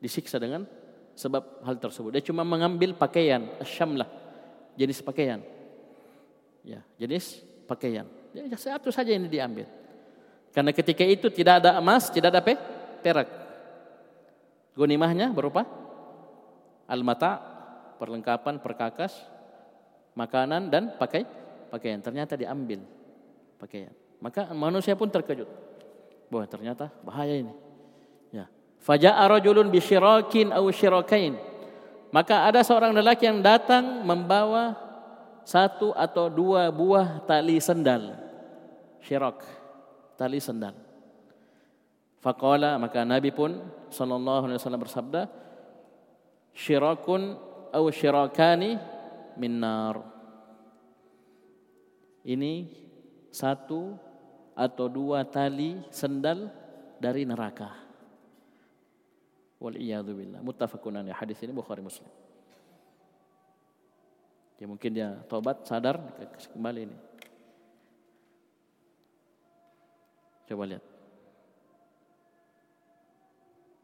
[0.01, 0.65] disiksa dengan
[1.13, 2.09] sebab hal tersebut.
[2.13, 4.09] Dia cuma mengambil pakaian, asyamlah,
[4.77, 5.41] jenis pakaian.
[6.65, 8.18] Ya, jenis pakaian.
[8.33, 9.65] Ya, satu saja ini diambil.
[10.53, 12.41] Karena ketika itu tidak ada emas, tidak ada
[13.01, 13.29] perak.
[14.73, 15.65] Gunimahnya berupa
[16.89, 17.37] al-mata,
[18.01, 19.13] perlengkapan, perkakas,
[20.17, 21.25] makanan dan pakai
[21.69, 22.01] pakaian.
[22.01, 22.81] Ternyata diambil
[23.61, 23.93] pakaian.
[24.19, 25.47] Maka manusia pun terkejut.
[26.29, 27.53] Bahwa ternyata bahaya ini.
[28.33, 28.45] Ya.
[28.81, 31.37] Faja'a rajulun bi syirakin aw syirakain.
[32.09, 34.88] Maka ada seorang lelaki yang datang membawa
[35.49, 38.13] satu atau dua buah tali sendal.
[39.01, 39.41] Syirak,
[40.13, 40.77] tali sendal.
[42.21, 43.57] Faqala maka Nabi pun
[43.89, 45.21] sallallahu alaihi wasallam bersabda,
[46.53, 47.33] "Syirakun
[47.73, 48.77] aw syirakani
[49.41, 50.05] min nar."
[52.21, 52.69] Ini
[53.33, 53.97] satu
[54.53, 56.51] atau dua tali sendal
[57.01, 57.73] dari neraka.
[59.57, 60.45] Wal iyadu billah.
[60.45, 62.18] Muttafaqun hadis ini Bukhari Muslim.
[64.59, 66.03] Ya mungkin dia tobat, sadar,
[66.51, 66.97] kembali ini.
[70.51, 70.83] Coba lihat.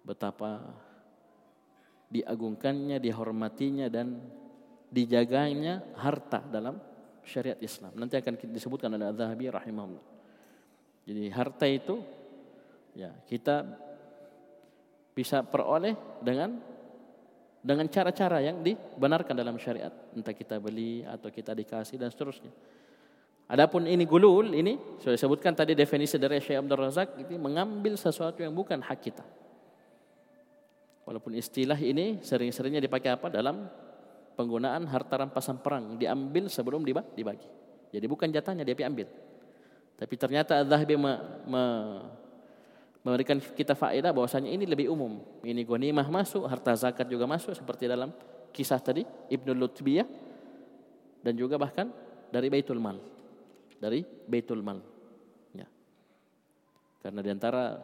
[0.03, 0.59] Betapa
[2.11, 4.19] diagungkannya, dihormatinya dan
[4.91, 6.78] dijaganya harta dalam
[7.23, 7.95] syariat Islam.
[7.95, 10.05] Nanti akan disebutkan oleh Az-Zahabi rahimahullah.
[11.07, 12.03] Jadi harta itu
[12.97, 13.63] ya kita
[15.15, 16.74] bisa peroleh dengan
[17.66, 19.89] dengan cara-cara yang dibenarkan dalam syariat.
[20.13, 22.53] Entah kita beli atau kita dikasih dan seterusnya.
[23.49, 28.45] Adapun ini gulul, ini sudah disebutkan tadi definisi dari Syekh Abdul Razak itu mengambil sesuatu
[28.45, 29.26] yang bukan hak kita.
[31.05, 33.70] Walaupun istilah ini sering-seringnya dipakai apa dalam
[34.34, 37.49] penggunaan harta rampasan perang diambil sebelum dibagi.
[37.93, 39.09] Jadi bukan jatahnya dia ambil.
[39.95, 41.13] Tapi ternyata Az-Zahabi me,
[41.47, 41.63] me,
[43.05, 45.21] memberikan kita faedah bahwasanya ini lebih umum.
[45.45, 48.09] Ini ghanimah masuk, harta zakat juga masuk seperti dalam
[48.49, 50.09] kisah tadi Ibnu Lutbiyah
[51.21, 51.93] dan juga bahkan
[52.33, 52.97] dari Baitul Mal.
[53.77, 54.81] Dari Baitul Mal.
[55.53, 55.69] Ya.
[57.05, 57.77] Karena di antara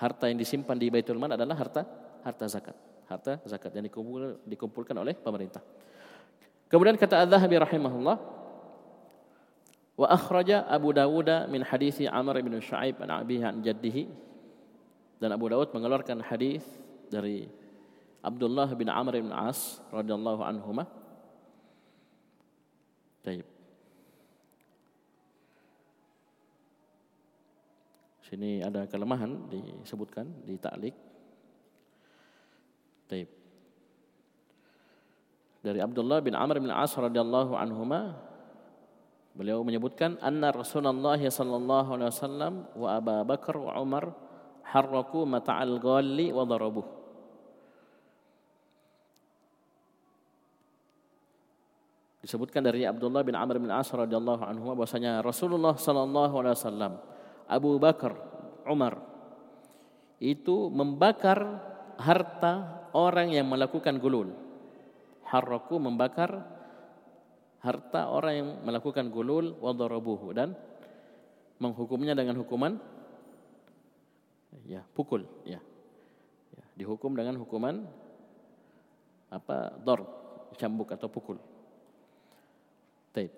[0.00, 1.84] harta yang disimpan di Baitul Mal adalah harta
[2.24, 2.76] harta zakat.
[3.04, 5.60] Harta zakat yang dikumpul, dikumpulkan oleh pemerintah.
[6.72, 8.16] Kemudian kata Az-Zahabi rahimahullah,
[10.00, 14.32] wa akhraja Abu Dawud min hadisi Amr bin Shu'aib an abihi an jaddihi
[15.18, 16.64] dan Abu Dawud mengeluarkan hadis
[17.10, 17.46] dari
[18.24, 20.88] Abdullah bin Amr bin As radhiyallahu anhuma.
[23.24, 23.44] Baik.
[28.24, 30.96] Sini ada kelemahan disebutkan di taklik.
[33.08, 33.44] Baik
[35.64, 38.20] dari Abdullah bin Amr bin As radhiyallahu anhuma
[39.32, 44.12] beliau menyebutkan anna Rasulullah sallallahu alaihi wasallam wa Abu Bakar wa Umar
[44.68, 46.86] harraku mata'al ghalli wa darabuh.
[52.24, 56.92] Disebutkan dari Abdullah bin Amr bin As radhiyallahu anhu bahwasanya Rasulullah sallallahu alaihi wasallam
[57.44, 58.16] Abu Bakar
[58.64, 58.96] Umar
[60.24, 61.60] itu membakar
[62.00, 64.32] harta orang yang melakukan gulul.
[65.28, 66.48] Harraku membakar
[67.60, 69.76] harta orang yang melakukan gulul wa
[70.32, 70.56] dan
[71.60, 72.80] menghukumnya dengan hukuman
[74.62, 75.58] ya pukul ya.
[76.54, 77.82] ya dihukum dengan hukuman
[79.28, 80.06] apa dor
[80.54, 81.42] cambuk atau pukul
[83.10, 83.30] Taib.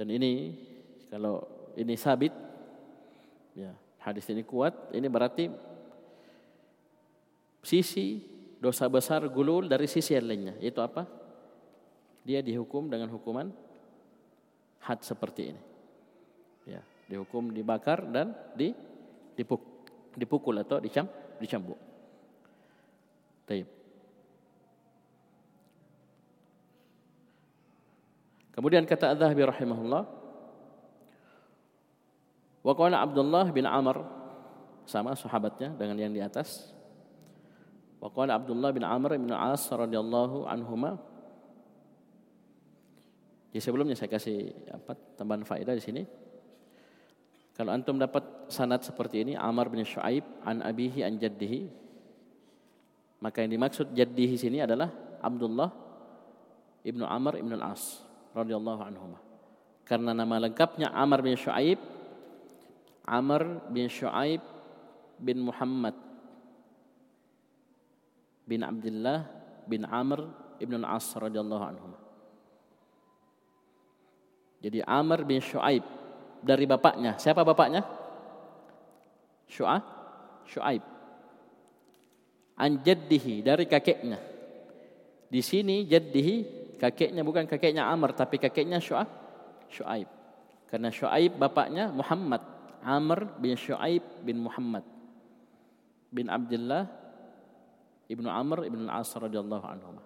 [0.00, 0.56] dan ini
[1.12, 1.44] kalau
[1.76, 2.32] ini sabit
[3.52, 5.52] ya hadis ini kuat ini berarti
[7.64, 8.34] sisi
[8.64, 10.54] dosa besar gulul dari sisi yang lainnya.
[10.60, 11.04] Itu apa?
[12.24, 13.52] Dia dihukum dengan hukuman
[14.80, 15.62] had seperti ini.
[16.64, 18.72] Ya, dihukum dibakar dan di
[19.36, 19.60] dipuk,
[20.16, 21.04] dipukul atau dicam,
[21.38, 21.76] dicambuk.
[23.44, 23.68] Taib.
[28.54, 30.02] Kemudian kata Az-Zahabi rahimahullah
[32.64, 33.98] Wa qala Abdullah bin Amr
[34.86, 36.70] sama sahabatnya dengan yang di atas
[37.98, 41.02] Wa qala Abdullah bin Amr bin As radhiyallahu anhuma
[43.50, 46.02] Jadi sebelumnya saya kasih apa tambahan faedah di sini.
[47.54, 51.70] Kalau antum dapat sanad seperti ini Amr bin Shu'aib an abihi an jaddihi
[53.22, 54.90] maka yang dimaksud jaddihi sini adalah
[55.22, 55.70] Abdullah
[56.84, 58.04] ibnu Amr ibnu As
[58.36, 59.18] radhiyallahu anhuma.
[59.86, 61.78] Karena nama lengkapnya Amr bin Shu'aib
[63.06, 64.42] Amr bin Shu'aib
[65.20, 65.94] bin Muhammad
[68.44, 69.24] bin Abdullah
[69.64, 70.28] bin Amr
[70.60, 71.88] ibn al-As radhiyallahu anhu.
[74.64, 75.84] Jadi Amr bin Shu'aib
[76.44, 77.16] dari bapaknya.
[77.16, 77.80] Siapa bapaknya?
[79.48, 79.80] Shu'a
[80.44, 80.84] Shu'aib.
[82.60, 84.20] An jaddihi dari kakeknya.
[85.26, 86.34] Di sini jaddihi
[86.78, 90.06] kakeknya bukan kakeknya Amr tapi kakeknya Shu'aib.
[90.68, 92.44] Karena Shu'aib bapaknya Muhammad.
[92.84, 94.84] Amr bin Shu'aib bin Muhammad.
[96.14, 96.86] Bin Abdullah
[98.06, 99.98] ibnu Amr ibn al-As radhiyallahu anhu.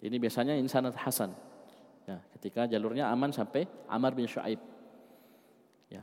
[0.00, 1.49] Ini biasanya insanat Hasan.
[2.10, 4.58] Ya, ketika jalurnya aman sampai Amr bin Shu'aib.
[5.86, 6.02] Ya.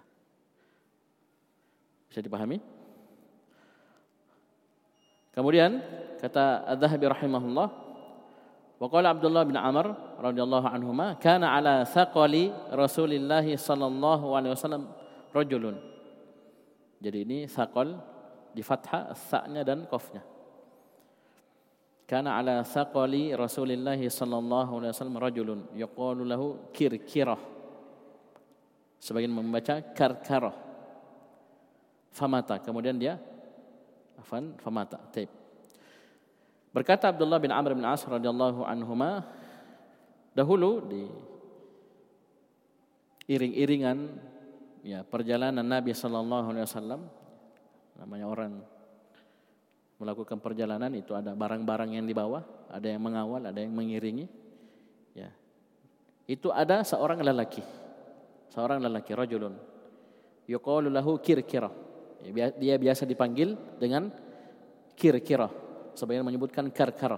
[2.08, 2.64] Bisa dipahami?
[5.36, 5.84] Kemudian
[6.24, 7.68] kata Adz-Dzahabi rahimahullah
[8.80, 14.88] wa Abdullah bin Amr radhiyallahu anhuma kana ala thaqali Rasulillah sallallahu alaihi wasallam
[15.36, 15.76] rajulun.
[17.04, 18.00] Jadi ini thaqal
[18.56, 20.24] di fathah sa-nya dan qafnya.
[22.08, 27.40] Kana ala thaqali Rasulillah sallallahu alaihi wasallam rajulun yaqalu lahu kirkirah.
[28.98, 30.56] Sebagian membaca karkarah.
[32.16, 32.64] Famata.
[32.64, 33.20] Kemudian dia
[34.18, 35.30] afan famata taib
[36.74, 39.24] berkata Abdullah bin Amr bin As radhiyallahu anhuma
[40.34, 41.04] dahulu di
[43.30, 43.98] iring-iringan
[44.86, 47.02] ya perjalanan Nabi sallallahu alaihi wasallam
[47.98, 48.54] namanya orang
[49.98, 54.30] melakukan perjalanan itu ada barang-barang yang dibawa, ada yang mengawal, ada yang mengiringi.
[55.18, 55.34] Ya.
[56.30, 57.66] Itu ada seorang lelaki.
[58.54, 59.58] Seorang lelaki rajulun.
[60.46, 61.74] Yuqalu lahu kirkirah.
[62.58, 64.10] Dia biasa dipanggil dengan
[64.94, 65.50] kir-kira.
[65.98, 67.18] Sebagian menyebutkan kar-kar.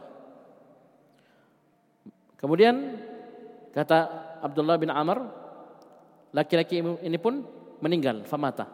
[2.39, 2.95] Kemudian
[3.75, 3.99] kata
[4.39, 5.19] Abdullah bin Amr,
[6.31, 7.43] laki-laki ini pun
[7.83, 8.71] meninggal, famata.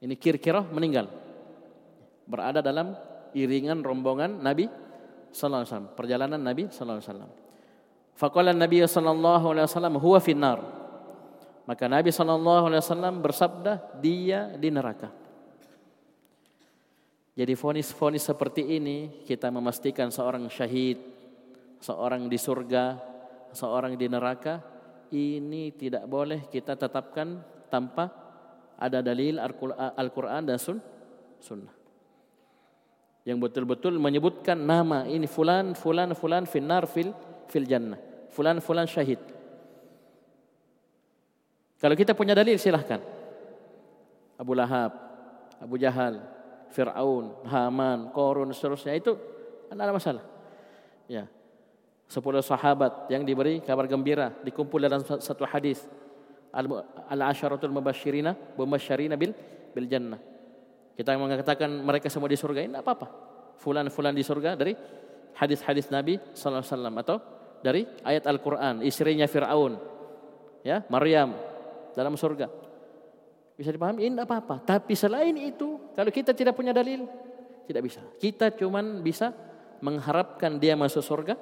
[0.00, 1.23] Ini kir-kira meninggal.
[2.24, 2.96] Berada dalam
[3.36, 4.70] iringan rombongan Nabi
[5.34, 7.32] sallallahu alaihi wasallam, perjalanan Nabi sallallahu alaihi wasallam.
[8.14, 10.60] Faqala Nabi sallallahu alaihi wasallam huwa finnar.
[11.64, 15.08] Maka Nabi SAW bersabda, dia di neraka.
[17.34, 21.02] Jadi fonis-fonis seperti ini kita memastikan seorang syahid,
[21.82, 23.00] seorang di surga,
[23.50, 24.62] seorang di neraka,
[25.10, 28.12] ini tidak boleh kita tetapkan tanpa
[28.78, 29.42] ada dalil
[29.98, 30.78] Al-Quran dan sun,
[31.42, 31.73] sunnah.
[33.24, 37.16] Yang betul-betul menyebutkan nama ini fulan, fulan, fulan, finnar, fil,
[37.48, 37.96] fil jannah.
[38.28, 39.16] Fulan, fulan syahid.
[41.80, 43.00] Kalau kita punya dalil silahkan.
[44.36, 44.92] Abu Lahab,
[45.56, 46.20] Abu Jahal,
[46.74, 49.16] Fir'aun, Haman, Korun, seterusnya itu
[49.70, 50.24] tidak ada masalah.
[51.06, 51.30] Ya.
[52.04, 55.80] Sepuluh sahabat yang diberi kabar gembira dikumpul dalam satu hadis.
[57.08, 59.32] Al-asharatul mubashirina, mubasyirina bil
[59.72, 60.20] bil jannah.
[60.94, 63.10] Kita mengatakan mereka semua di surga ini apa-apa.
[63.58, 64.74] Fulan-fulan di surga dari
[65.34, 67.16] hadis-hadis Nabi sallallahu alaihi wasallam atau
[67.64, 69.80] dari ayat Al-Qur'an, istrinya Firaun.
[70.62, 71.34] Ya, Maryam,
[71.92, 72.48] dalam surga.
[73.54, 74.06] Bisa dipahami?
[74.06, 74.62] Ini apa-apa.
[74.62, 77.06] Tapi selain itu, kalau kita tidak punya dalil,
[77.64, 78.00] tidak bisa.
[78.20, 79.32] Kita cuman bisa
[79.80, 81.34] mengharapkan dia masuk surga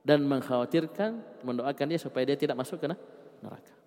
[0.00, 2.86] dan mengkhawatirkan, mendoakan dia supaya dia tidak masuk ke
[3.40, 3.79] neraka.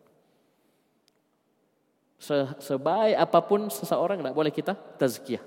[2.63, 5.43] Sebaik apa pun seseorang tidak boleh kita tazkiyah.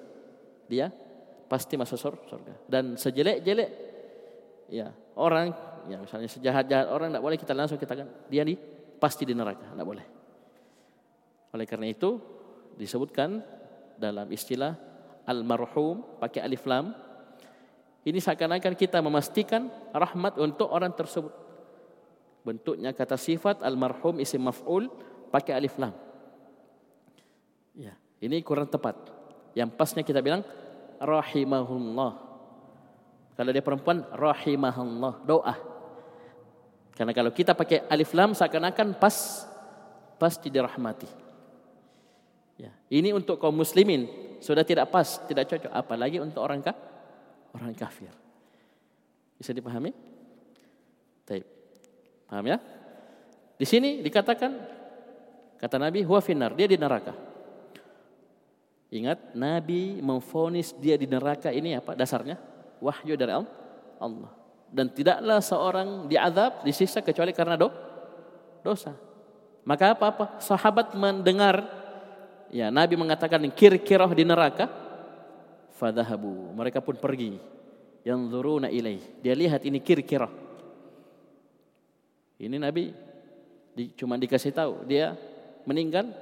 [0.69, 0.93] Dia
[1.49, 2.55] pasti masuk surga.
[2.69, 3.71] Dan sejelek-jelek
[4.69, 5.57] ya orang,
[5.89, 8.61] ya misalnya sejahat-jahat orang tidak boleh kita langsung kita dia di
[9.01, 10.07] pasti di neraka, tidak boleh.
[11.57, 12.21] Oleh karena itu
[12.77, 13.41] disebutkan
[13.97, 14.77] dalam istilah
[15.25, 16.93] almarhum pakai alif lam
[18.07, 21.33] ini seakan-akan kita memastikan rahmat untuk orang tersebut.
[22.47, 24.87] Bentuknya kata sifat almarhum isim maf'ul
[25.35, 25.91] pakai alif lam.
[27.77, 27.93] Ya,
[28.25, 28.97] ini kurang tepat.
[29.53, 30.41] Yang pasnya kita bilang
[30.97, 32.13] rahimahullah.
[33.37, 35.55] Kalau dia perempuan rahimahullah, doa.
[36.97, 39.45] Karena kalau kita pakai alif lam seakan-akan pas
[40.17, 41.09] pasti dirahmati.
[42.57, 44.09] Ya, ini untuk kaum muslimin
[44.41, 46.65] sudah tidak pas, tidak cocok apalagi untuk orang
[47.53, 48.09] orang kafir.
[49.37, 49.93] Bisa dipahami?
[51.29, 51.45] Baik.
[52.25, 52.57] Paham ya?
[53.61, 54.53] Di sini dikatakan
[55.61, 56.25] kata Nabi huwa
[56.57, 57.26] dia di neraka.
[58.97, 62.41] Ingat Nabi memfonis dia di neraka ini apa dasarnya?
[62.81, 67.71] Wahyu dari Allah dan tidaklah seorang diazab disiksa kecuali karena do,
[68.61, 68.95] dosa.
[69.67, 70.25] Maka apa apa?
[70.43, 71.67] Sahabat mendengar
[72.51, 74.71] ya Nabi mengatakan kir-kirah di neraka,
[75.75, 76.55] fadahabu.
[76.55, 77.39] Mereka pun pergi.
[78.07, 79.03] Yang zuruna ilaih.
[79.19, 80.31] Dia lihat ini kir-kirah.
[82.39, 82.95] Ini Nabi
[83.75, 85.19] di, cuma dikasih tahu dia
[85.67, 86.15] meninggal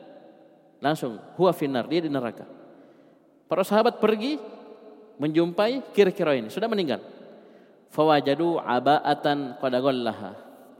[0.81, 2.49] langsung huwa finar dia di neraka.
[3.45, 4.41] Para sahabat pergi
[5.21, 6.99] menjumpai kir-kirah ini sudah meninggal
[7.95, 9.75] fawajadu aba'atan qad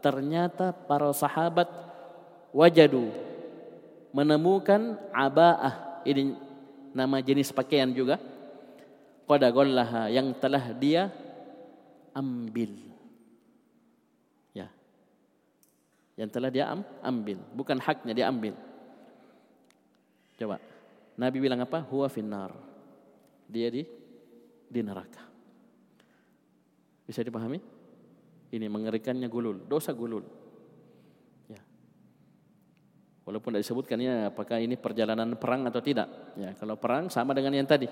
[0.03, 1.71] Ternyata para sahabat
[2.51, 3.09] wajadu
[4.11, 6.37] menemukan aba'ah ini
[6.93, 8.19] nama jenis pakaian juga
[9.25, 9.43] qad
[10.11, 11.09] yang telah dia
[12.13, 12.85] ambil.
[16.15, 16.71] Yang telah dia
[17.03, 18.55] ambil, bukan haknya dia ambil.
[20.39, 20.63] Coba.
[21.15, 21.83] Nabi bilang apa?
[21.87, 22.51] Huwa finnar.
[23.47, 23.83] Dia di
[24.67, 25.23] di neraka.
[27.05, 27.61] Bisa dipahami?
[28.55, 30.25] Ini mengerikannya gulul, dosa gulul.
[31.51, 31.63] Ya.
[33.27, 36.35] Walaupun tidak disebutkan ya apakah ini perjalanan perang atau tidak.
[36.39, 37.87] Ya, kalau perang sama dengan yang tadi.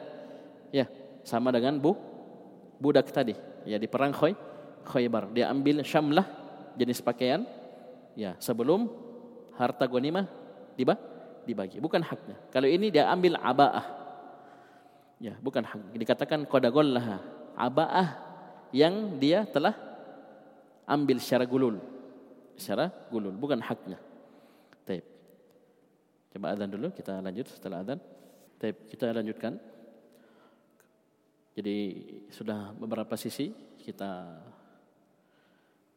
[0.73, 0.89] Ya,
[1.23, 1.95] sama dengan bu
[2.83, 3.37] budak tadi.
[3.69, 4.35] Ya di perang Khoy,
[4.89, 5.31] Khaybar.
[5.31, 6.27] Dia ambil syamlah
[6.75, 7.45] jenis pakaian
[8.17, 8.89] ya sebelum
[9.57, 10.25] harta ghanimah
[10.77, 10.97] diba
[11.45, 11.79] dibagi.
[11.79, 12.37] Bukan haknya.
[12.51, 13.87] Kalau ini dia ambil abaah.
[15.23, 15.95] Ya, bukan hak.
[15.95, 17.23] Dikatakan qadagollaha.
[17.55, 18.09] Abaah
[18.75, 19.77] yang dia telah
[20.89, 21.79] ambil secara gulul.
[22.59, 24.01] Secara gulul, bukan haknya.
[24.83, 25.05] Taib.
[26.35, 28.01] Coba adzan dulu, kita lanjut setelah adzan.
[28.59, 29.61] Taib, kita lanjutkan.
[31.53, 31.79] Jadi
[32.33, 33.53] sudah beberapa sisi
[33.85, 34.41] kita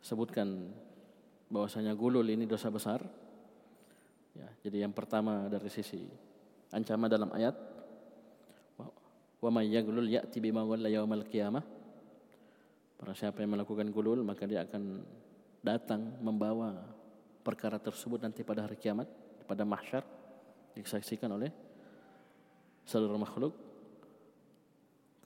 [0.04, 0.70] sebutkan
[1.48, 3.02] bahwasanya gulul ini dosa besar.
[4.36, 6.04] Ya, jadi yang pertama dari sisi
[6.76, 7.56] ancaman dalam ayat
[9.40, 11.64] wa may yaglul ya'ti bima ghalla yaumal qiyamah
[12.96, 15.04] Para siapa yang melakukan gulul maka dia akan
[15.60, 16.80] datang membawa
[17.44, 19.08] perkara tersebut nanti pada hari kiamat
[19.44, 20.02] pada mahsyar
[20.74, 21.52] disaksikan oleh
[22.88, 23.54] seluruh makhluk.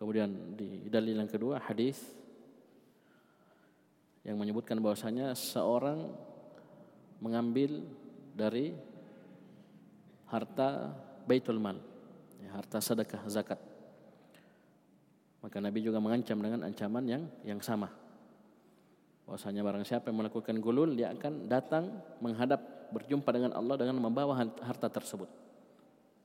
[0.02, 2.00] Kemudian di dalil yang kedua hadis
[4.24, 6.10] yang menyebutkan bahwasanya seorang
[7.20, 7.84] mengambil
[8.36, 8.72] dari
[10.30, 10.94] harta
[11.26, 11.78] baitul mal,
[12.42, 13.60] ya, harta sedekah zakat
[15.40, 17.88] maka Nabi juga mengancam dengan ancaman yang yang sama.
[19.24, 24.36] Bahwasanya barang siapa yang melakukan gulul dia akan datang menghadap berjumpa dengan Allah dengan membawa
[24.42, 25.30] harta tersebut.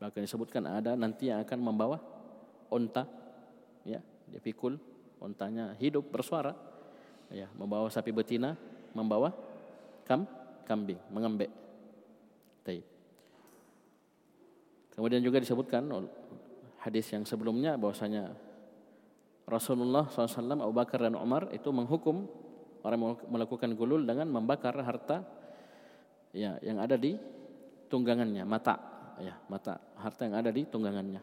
[0.00, 2.00] Bahkan disebutkan ada nanti yang akan membawa
[2.72, 3.06] onta
[3.86, 4.80] ya, dia pikul
[5.22, 6.56] ontanya hidup bersuara
[7.30, 8.58] ya, membawa sapi betina,
[8.96, 9.30] membawa
[10.08, 10.26] kam
[10.64, 11.52] kambing, mengembek.
[12.64, 12.93] Taib.
[14.94, 15.90] Kemudian juga disebutkan
[16.78, 18.30] hadis yang sebelumnya bahwasanya
[19.44, 22.24] Rasulullah SAW, Abu Bakar dan Umar itu menghukum
[22.84, 25.24] orang melakukan gulul dengan membakar harta
[26.32, 27.16] ya yang ada di
[27.90, 28.76] tunggangannya, mata
[29.20, 31.20] ya, mata harta yang ada di tunggangannya.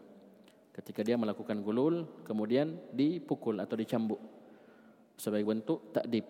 [0.71, 4.21] Ketika dia melakukan gulul kemudian dipukul atau dicambuk
[5.17, 6.25] sebagai bentuk takdib,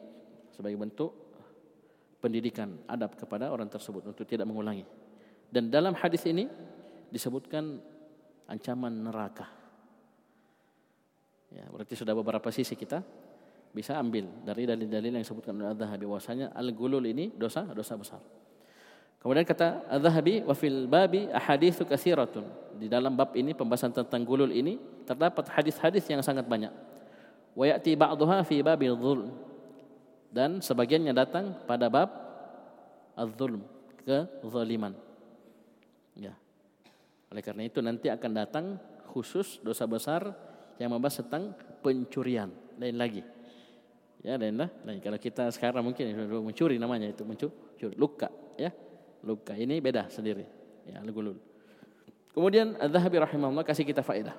[0.55, 1.11] sebagai bentuk
[2.21, 4.85] pendidikan adab kepada orang tersebut untuk tidak mengulangi.
[5.51, 6.47] Dan dalam hadis ini
[7.11, 7.77] disebutkan
[8.47, 9.61] ancaman neraka
[11.51, 13.03] Ya, berarti sudah beberapa sisi kita
[13.75, 18.23] bisa ambil dari dalil-dalil yang disebutkan oleh Al-Dhahabi bahwasanya al-gulul ini dosa dosa besar.
[19.19, 22.47] Kemudian kata Al-Dhahabi wa fil babi ahaditsu katsiratun.
[22.79, 26.71] Di dalam bab ini pembahasan tentang gulul ini terdapat hadis-hadis yang sangat banyak.
[27.51, 29.35] Wa ya'ti ba'daha fi babil dzulm.
[30.31, 32.07] Dan sebagiannya datang pada bab
[33.19, 33.59] az-zulm,
[34.07, 34.95] kezaliman.
[36.15, 36.31] Ya.
[37.31, 38.65] Oleh karena itu nanti akan datang
[39.09, 40.35] khusus dosa besar
[40.77, 42.51] yang membahas tentang pencurian.
[42.75, 43.23] Lain lagi.
[44.21, 44.69] Ya lain lah.
[44.83, 44.99] Lain.
[44.99, 46.11] Kalau kita sekarang mungkin
[46.43, 47.95] mencuri namanya itu mencuri.
[47.95, 48.27] Luka
[48.59, 48.69] ya.
[49.23, 49.55] Luka.
[49.55, 50.43] Ini beda sendiri.
[50.85, 51.51] Ya al-gulul
[52.31, 54.35] kemudian Az-Zahabi rahimahullah kasih kita faedah.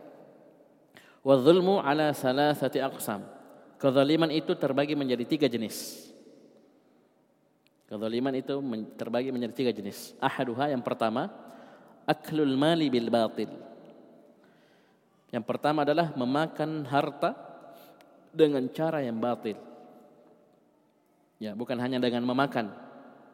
[1.23, 3.23] Wa zulmu ala salasati aqsam.
[3.79, 6.09] Kezaliman itu terbagi menjadi tiga jenis.
[7.87, 8.59] Kezaliman itu
[8.97, 10.17] terbagi menjadi tiga jenis.
[10.19, 11.31] Ahaduha yang pertama
[12.07, 13.51] aklul mali bil batil
[15.33, 17.33] yang pertama adalah memakan harta
[18.37, 19.57] dengan cara yang batil.
[21.41, 22.69] Ya, bukan hanya dengan memakan,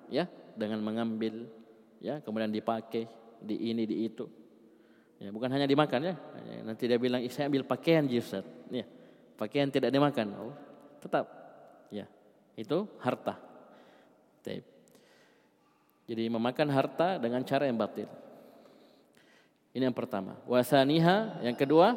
[0.06, 1.50] ya, dengan mengambil,
[1.98, 3.10] ya, kemudian dipakai
[3.42, 4.30] di ini di itu.
[5.18, 6.14] Ya, bukan hanya dimakan ya.
[6.62, 8.86] Nanti dia bilang, "Saya ambil pakaian, Ustaz." Ya.
[9.34, 10.30] Pakaian tidak dimakan.
[10.38, 10.54] Oh,
[11.02, 11.26] tetap.
[11.90, 12.06] Ya.
[12.54, 13.34] Itu harta.
[16.08, 18.06] Jadi memakan harta dengan cara yang batil.
[19.76, 20.36] Ini yang pertama.
[20.48, 21.94] Wasaniha yang kedua,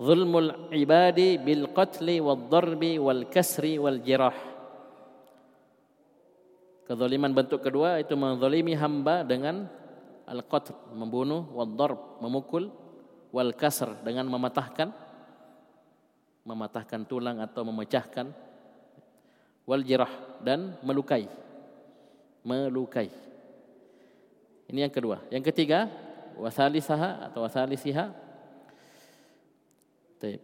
[0.00, 4.36] zulmul ibadi bil qatli wal darbi wal kasri wal jirah.
[6.86, 9.66] Kezaliman bentuk kedua itu menzalimi hamba dengan
[10.26, 12.70] al-qatl, membunuh, wal darb, memukul,
[13.34, 14.94] wal kasr dengan mematahkan
[16.46, 18.30] mematahkan tulang atau memecahkan
[19.66, 20.08] wal jirah
[20.46, 21.26] dan melukai.
[22.46, 23.10] Melukai.
[24.70, 25.26] Ini yang kedua.
[25.34, 25.90] Yang ketiga,
[26.38, 28.26] wasalisaha atau wasalisiha
[30.16, 30.40] Taib.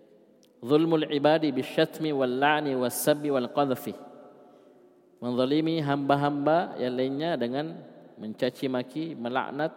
[0.62, 3.96] Zulmul ibadi bisyatmi wal la'ni was sabbi wal qadhfi.
[5.18, 7.78] Menzalimi hamba-hamba yang lainnya dengan
[8.18, 9.72] mencaci maki, melaknat,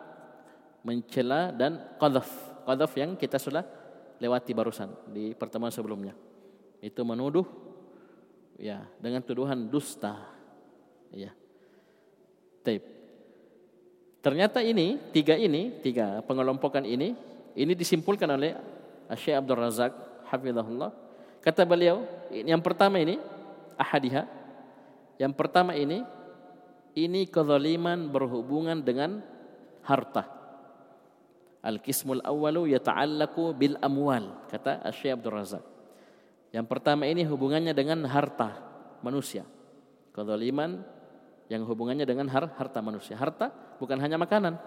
[0.86, 2.30] mencela dan qadhf.
[2.66, 3.66] Qadhf yang kita sudah
[4.22, 6.14] lewati barusan di pertemuan sebelumnya.
[6.82, 7.46] Itu menuduh
[8.62, 10.22] ya dengan tuduhan dusta.
[11.14, 11.34] Ya.
[12.62, 12.95] Taib.
[14.26, 17.14] Ternyata ini, tiga ini, tiga pengelompokan ini,
[17.54, 18.58] ini disimpulkan oleh
[19.14, 19.94] Syekh Abdul Razak,
[20.26, 20.90] hafizahullah.
[21.46, 22.02] Kata beliau,
[22.34, 23.22] yang pertama ini,
[23.78, 24.26] ahadiha.
[25.22, 26.02] Yang pertama ini,
[26.98, 29.22] ini kezaliman berhubungan dengan
[29.86, 30.26] harta.
[31.62, 35.64] Al-qismul awwalu yata'allaku bil amwal, kata Syekh Abdul Razak.
[36.50, 38.58] Yang pertama ini hubungannya dengan harta
[39.06, 39.46] manusia.
[40.18, 40.82] Kezaliman
[41.52, 43.14] yang hubungannya dengan har harta manusia.
[43.18, 44.58] Harta bukan hanya makanan,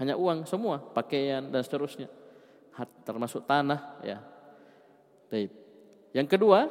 [0.00, 2.08] hanya uang semua, pakaian dan seterusnya.
[3.04, 4.24] termasuk tanah ya.
[5.28, 5.52] Taib.
[6.16, 6.64] Yang kedua,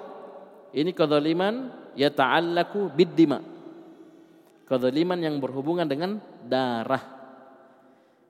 [0.73, 3.39] ini kedzaliman yata'allaku biddima.
[4.65, 7.17] Kedzaliman yang berhubungan dengan darah.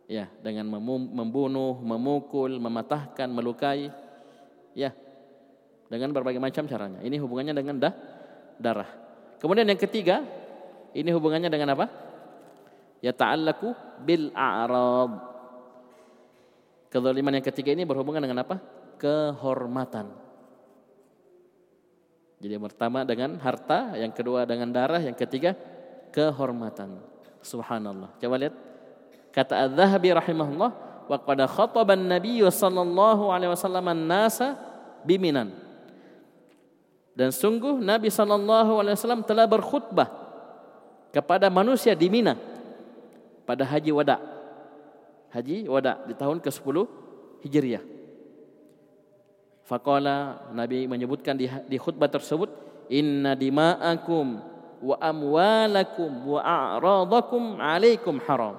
[0.09, 3.93] Ya, dengan membunuh, memukul, mematahkan, melukai.
[4.73, 4.91] Ya.
[5.87, 6.99] Dengan berbagai macam caranya.
[7.01, 7.93] Ini hubungannya dengan dah,
[8.59, 8.89] darah.
[9.41, 10.21] Kemudian yang ketiga,
[10.93, 11.85] ini hubungannya dengan apa?
[12.99, 13.71] Ya ta'allaku
[14.03, 15.13] bil a'rad.
[16.89, 18.57] Kezaliman yang ketiga ini berhubungan dengan apa?
[18.97, 20.09] Kehormatan.
[22.39, 25.55] Jadi yang pertama dengan harta, yang kedua dengan darah, yang ketiga
[26.11, 26.99] kehormatan.
[27.43, 28.15] Subhanallah.
[28.19, 28.55] Coba lihat
[29.31, 30.71] kata Az-Zahabi rahimahullah
[31.07, 34.55] wa qad khataba an-nabiy sallallahu alaihi wasallam an-nasa
[35.03, 35.51] biminan.
[37.15, 40.07] Dan sungguh Nabi sallallahu alaihi wasallam telah berkhutbah
[41.09, 42.37] kepada manusia di Mina
[43.45, 44.17] pada haji wada.
[45.29, 46.75] Haji wada di tahun ke-10
[47.45, 47.83] Hijriah.
[49.65, 52.49] Faqala Nabi menyebutkan di, di khutbah tersebut
[52.89, 54.41] inna dima'akum
[54.81, 58.57] wa amwalakum wa a'radakum alaikum haram.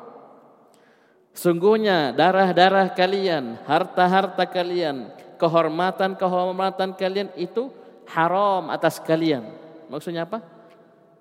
[1.35, 7.71] Sungguhnya darah-darah kalian, harta-harta kalian, kehormatan-kehormatan kalian itu
[8.11, 9.47] haram atas kalian.
[9.91, 10.43] Maksudnya apa?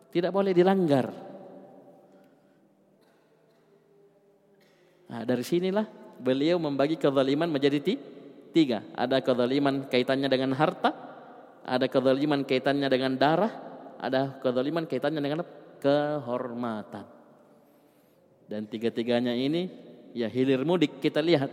[0.10, 1.30] Tidak boleh dilanggar.
[5.10, 5.86] Nah, dari sinilah
[6.22, 7.98] beliau membagi kezaliman menjadi
[8.54, 8.86] tiga.
[8.94, 10.94] Ada kezaliman kaitannya dengan harta,
[11.66, 13.54] ada kezaliman kaitannya dengan darah,
[13.98, 15.42] ada kezaliman kaitannya dengan
[15.82, 17.06] kehormatan.
[18.50, 19.70] Dan tiga-tiganya ini
[20.14, 21.50] ya hilir mudik kita lihat.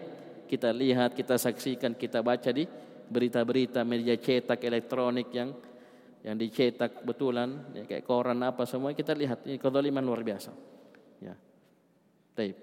[0.46, 2.64] Kita lihat, kita saksikan, kita baca di
[3.11, 5.50] berita-berita media cetak elektronik yang
[6.26, 10.50] yang dicetak betulan ya, kayak koran apa semua kita lihat ini kezaliman luar biasa.
[11.22, 11.38] Ya.
[12.34, 12.58] Taib.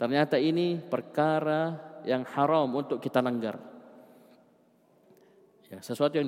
[0.00, 1.76] ternyata ini perkara
[2.08, 3.60] yang haram untuk kita langgar.
[5.68, 6.24] Ya sesuatu yang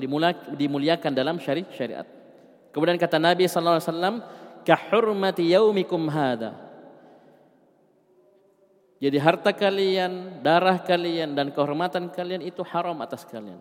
[0.52, 2.04] dimuliakan dalam syari syariat.
[2.76, 4.20] Kemudian kata Nabi sallallahu alaihi
[4.68, 6.54] kahurmati yaumikum hada.
[9.02, 13.58] Jadi harta kalian, darah kalian dan kehormatan kalian itu haram atas kalian.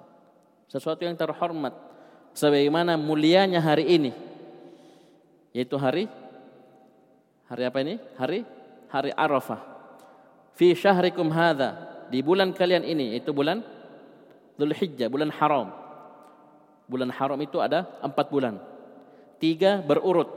[0.69, 1.90] Sesuatu yang terhormat
[2.33, 4.11] sebagaimana mulianya hari ini
[5.51, 6.07] yaitu hari
[7.51, 7.99] hari apa ini?
[8.15, 8.39] Hari
[8.87, 9.59] hari Arafah.
[10.55, 11.75] Fi syahrikum hadza
[12.11, 13.63] di bulan kalian ini itu bulan
[14.59, 15.73] Dzulhijjah, bulan haram.
[16.85, 18.59] Bulan haram itu ada empat bulan.
[19.41, 20.29] Tiga berurut.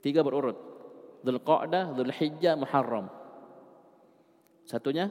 [0.00, 0.56] Tiga berurut.
[1.26, 3.10] Dzulqa'dah, Dzulhijjah, Muharram.
[4.64, 5.10] Satunya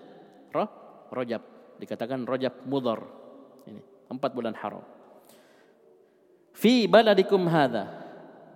[0.50, 0.70] Roh,
[1.12, 1.44] Rojab.
[1.78, 3.04] Dikatakan Rojab Mudhar.
[4.08, 4.84] Empat bulan haram.
[6.56, 7.92] Fi baladikum hadha.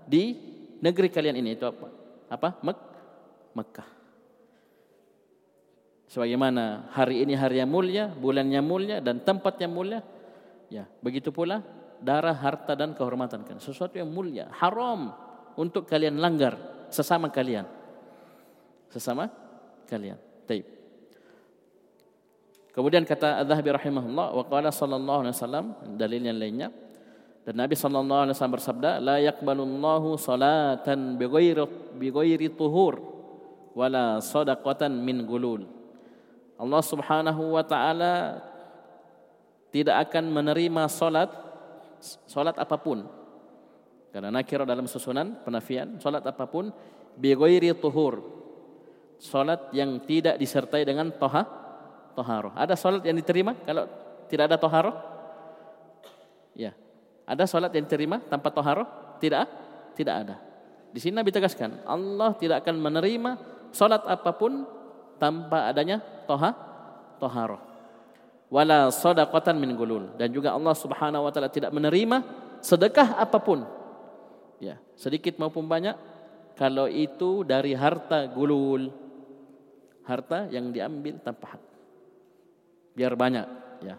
[0.07, 0.35] Di
[0.81, 1.87] negeri kalian ini itu apa?
[2.31, 2.49] Apa?
[2.65, 2.79] Mek
[3.51, 3.89] Mekah.
[6.11, 10.03] Sebagaimana hari ini hari yang mulia, bulannya mulia dan tempatnya mulia.
[10.67, 11.63] Ya, begitu pula
[12.03, 13.57] darah, harta dan kehormatan kan.
[13.63, 15.15] Sesuatu yang mulia, haram
[15.55, 16.57] untuk kalian langgar
[16.91, 17.63] sesama kalian.
[18.91, 19.31] Sesama
[19.87, 20.19] kalian.
[20.43, 20.80] Taib.
[22.71, 25.65] Kemudian kata Az-Zahabi rahimahullah wa qala sallallahu alaihi wasallam
[25.99, 26.69] dalil yang lainnya
[27.41, 31.65] dan Nabi sallallahu alaihi wasallam bersabda la yaqbalullahu salatan bighairi
[31.97, 33.01] bighairi tuhur
[33.75, 35.65] wala sadaqatan min gulul.
[36.61, 38.45] Allah Subhanahu wa taala
[39.73, 41.33] tidak akan menerima salat
[42.29, 43.03] salat apa pun.
[44.15, 46.69] Karena nakira dalam susunan penafian salat apa pun
[47.17, 48.21] bighairi tuhur.
[49.17, 51.60] Salat yang tidak disertai dengan toha
[52.13, 52.53] toharoh.
[52.55, 53.87] Ada sholat yang diterima kalau
[54.31, 54.95] tidak ada toharoh?
[56.55, 56.71] Ya.
[57.27, 58.87] Ada sholat yang diterima tanpa toharoh?
[59.19, 59.45] Tidak?
[59.95, 60.35] Tidak ada.
[60.91, 63.31] Di sini Nabi tegaskan, Allah tidak akan menerima
[63.71, 64.67] sholat apa pun
[65.15, 66.51] tanpa adanya toha,
[67.19, 67.59] toharoh.
[68.51, 70.11] Wala sodaqatan min gulul.
[70.19, 72.19] Dan juga Allah subhanahu wa ta'ala tidak menerima
[72.59, 73.63] sedekah apa pun.
[74.59, 75.95] Ya, sedikit maupun banyak.
[76.59, 78.91] Kalau itu dari harta gulul.
[80.03, 81.70] Harta yang diambil tanpa hak
[82.95, 83.47] biar banyak
[83.83, 83.95] ya.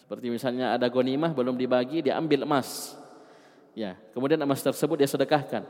[0.00, 2.98] Seperti misalnya ada gonimah belum dibagi diambil emas.
[3.74, 5.64] Ya kemudian emas tersebut dia sedekahkan.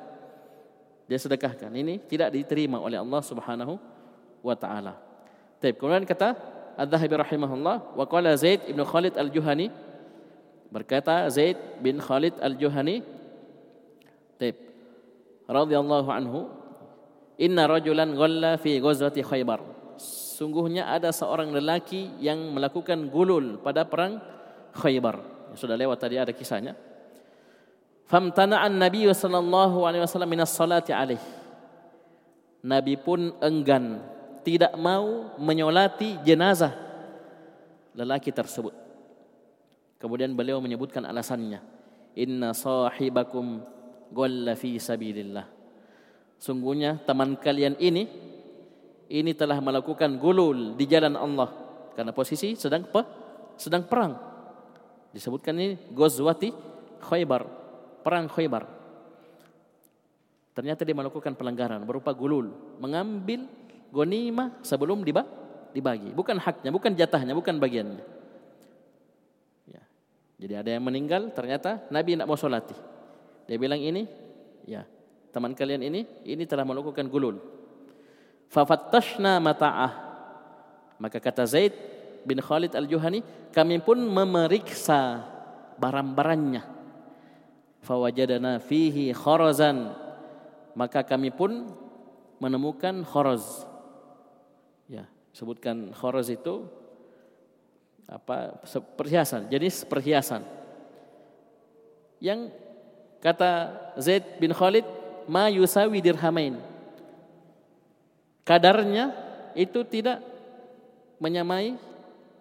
[1.05, 1.69] Dia sedekahkan.
[1.69, 3.77] Ini tidak diterima oleh Allah Subhanahu
[4.41, 4.97] wa taala.
[5.61, 6.37] Baik, kemudian kata
[6.77, 9.73] Adz-Dzahabi rahimahullah wa qala Zaid bin Khalid Al-Juhani
[10.69, 13.01] berkata Zaid bin Khalid Al-Juhani
[14.37, 14.57] Taib.
[15.49, 16.53] Radhiyallahu anhu
[17.41, 19.74] inna rajulan ghalla fi ghazwati Khaybar
[20.35, 24.19] sungguhnya ada seorang lelaki yang melakukan gulul pada perang
[24.75, 25.23] Khaybar
[25.55, 26.75] sudah lewat tadi ada kisahnya
[28.05, 31.21] Famtana'an Nabi sallallahu alaihi wasallam minas salati alaih.
[32.65, 34.01] Nabi pun enggan
[34.45, 36.73] tidak mau menyolati jenazah
[37.97, 38.73] lelaki tersebut.
[39.97, 41.65] Kemudian beliau menyebutkan alasannya.
[42.21, 43.65] Inna sahibakum
[44.13, 45.49] golla fi sabilillah.
[46.37, 48.05] Sungguhnya teman kalian ini
[49.11, 51.51] ini telah melakukan gulul di jalan Allah
[51.95, 53.03] karena posisi sedang pe,
[53.59, 54.13] sedang perang.
[55.15, 56.51] Disebutkan ini Ghazwati
[57.05, 57.65] Khaybar
[58.05, 58.69] perang Khaybar.
[60.55, 63.49] Ternyata dia melakukan pelanggaran berupa gulul, mengambil
[63.91, 66.13] gonima sebelum dibagi.
[66.15, 68.05] Bukan haknya, bukan jatahnya, bukan bagiannya.
[69.67, 69.83] Ya.
[70.39, 72.77] Jadi ada yang meninggal, ternyata Nabi tidak mau sholati.
[73.51, 74.07] Dia bilang ini,
[74.69, 74.87] ya
[75.35, 77.54] teman kalian ini, ini telah melakukan gulul.
[78.53, 79.93] Fafattashna mata'ah.
[80.99, 81.75] Maka kata Zaid
[82.25, 83.21] bin Khalid al-Juhani,
[83.51, 85.25] kami pun memeriksa
[85.77, 86.63] barang-barangnya.
[87.85, 90.05] Fawajadana fihi kharazan
[90.75, 91.71] maka kami pun
[92.43, 93.65] menemukan kharaz
[94.91, 96.67] ya sebutkan kharaz itu
[98.05, 98.61] apa?
[98.99, 100.45] Perhiasan jenis perhiasan
[102.21, 102.53] yang
[103.23, 104.85] kata Zaid bin Khalid
[105.25, 106.61] ma yusawi dirhamain
[108.45, 109.11] kadarnya
[109.59, 110.21] itu tidak
[111.19, 111.75] menyamai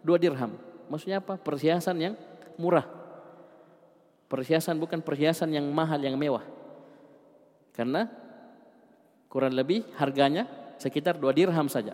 [0.06, 0.54] dua dirham
[0.92, 2.14] maksudnya apa perhiasan yang
[2.60, 3.04] murah
[4.34, 6.42] Perhiasan bukan perhiasan yang mahal, yang mewah.
[7.70, 8.10] Karena
[9.30, 10.50] kurang lebih harganya
[10.82, 11.94] sekitar dua dirham saja.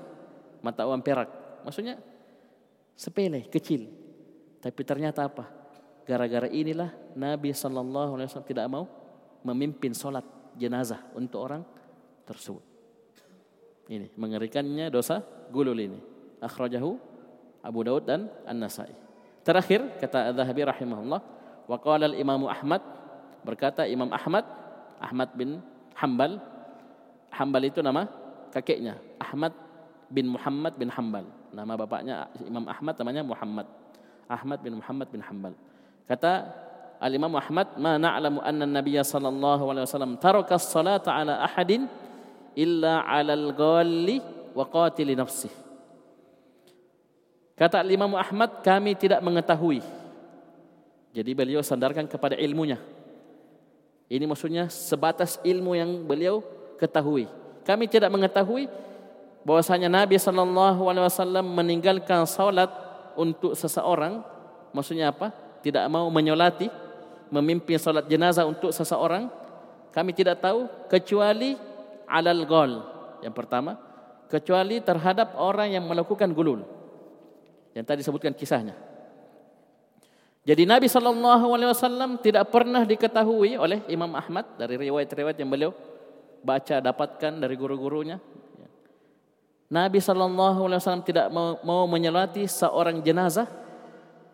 [0.63, 1.27] Mata uang perak.
[1.67, 1.99] Maksudnya
[2.95, 3.91] sepele, kecil.
[4.63, 5.51] Tapi ternyata apa?
[6.07, 7.91] Gara-gara inilah Nabi Wasallam
[8.47, 8.87] tidak mau
[9.43, 10.23] memimpin sholat
[10.55, 11.67] jenazah untuk orang
[12.23, 12.68] tersebut.
[13.89, 15.97] Ini mengerikannya dosa gulul ini.
[16.39, 16.93] Akhrajahu
[17.65, 18.93] Abu Daud dan An-Nasai.
[19.41, 21.21] Terakhir kata Adz-Dzahabi rahimahullah,
[21.69, 22.81] Wa qala al-Imam Ahmad
[23.45, 24.41] berkata Imam Ahmad
[24.97, 25.61] Ahmad bin
[25.93, 26.41] Hambal
[27.29, 28.09] Hambal itu nama
[28.49, 29.53] kakeknya Ahmad
[30.09, 33.67] bin Muhammad bin Hambal nama bapaknya Imam Ahmad namanya Muhammad
[34.25, 35.53] Ahmad bin Muhammad bin Hambal
[36.09, 36.49] kata
[36.99, 41.87] Al-Imam Ahmad ma na'lamu anna an-nabiy sallallahu alaihi wasallam taraka as-salata ala ahadin
[42.59, 44.19] illa 'ala al-ghalli
[44.51, 45.71] wa qatili nafsihi
[47.55, 49.83] Kata Imam Ahmad kami tidak mengetahui
[51.09, 52.77] jadi beliau sandarkan kepada ilmunya.
[54.09, 56.41] Ini maksudnya sebatas ilmu yang beliau
[56.77, 57.29] ketahui.
[57.65, 58.69] Kami tidak mengetahui
[59.45, 62.69] bahwasanya Nabi sallallahu alaihi wasallam meninggalkan salat
[63.13, 64.21] untuk seseorang,
[64.73, 65.33] maksudnya apa?
[65.61, 66.69] Tidak mau menyolati,
[67.29, 69.29] memimpin salat jenazah untuk seseorang.
[69.89, 71.57] Kami tidak tahu kecuali
[72.09, 72.71] alal gol.
[73.21, 73.77] Yang pertama,
[74.27, 76.65] kecuali terhadap orang yang melakukan gulul.
[77.77, 78.73] Yang tadi sebutkan kisahnya.
[80.49, 85.71] Jadi Nabi Shallallahu Alaihi Wasallam tidak pernah diketahui oleh Imam Ahmad dari riwayat-riwayat yang beliau
[86.41, 88.17] baca dapatkan dari guru-gurunya.
[89.69, 93.45] Nabi Shallallahu Alaihi Wasallam tidak mau, mau menyelati seorang jenazah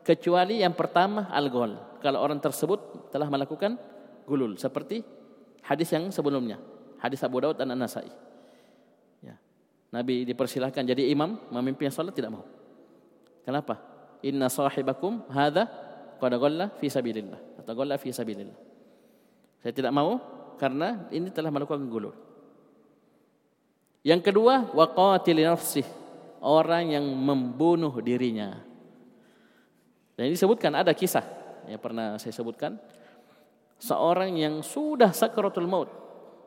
[0.05, 1.75] kecuali yang pertama al-gol.
[1.99, 3.75] Kalau orang tersebut telah melakukan
[4.23, 5.03] gulul seperti
[5.65, 6.61] hadis yang sebelumnya,
[6.99, 8.07] hadis Abu Daud dan An-Nasai.
[9.23, 9.35] Ya.
[9.91, 12.45] Nabi dipersilahkan jadi imam memimpin salat tidak mau.
[13.45, 13.77] Kenapa?
[14.25, 15.69] Inna sahibakum hadha
[16.17, 16.33] qad
[16.81, 18.57] fi sabilillah atau ghalla fi sabilillah.
[19.61, 20.17] Saya tidak mau
[20.57, 22.15] karena ini telah melakukan gulul.
[24.05, 25.87] Yang kedua, waqatil nafsih,
[26.45, 28.61] orang yang membunuh dirinya.
[30.13, 31.25] Dan ini disebutkan ada kisah
[31.65, 32.77] yang pernah saya sebutkan
[33.81, 35.89] seorang yang sudah sakratul maut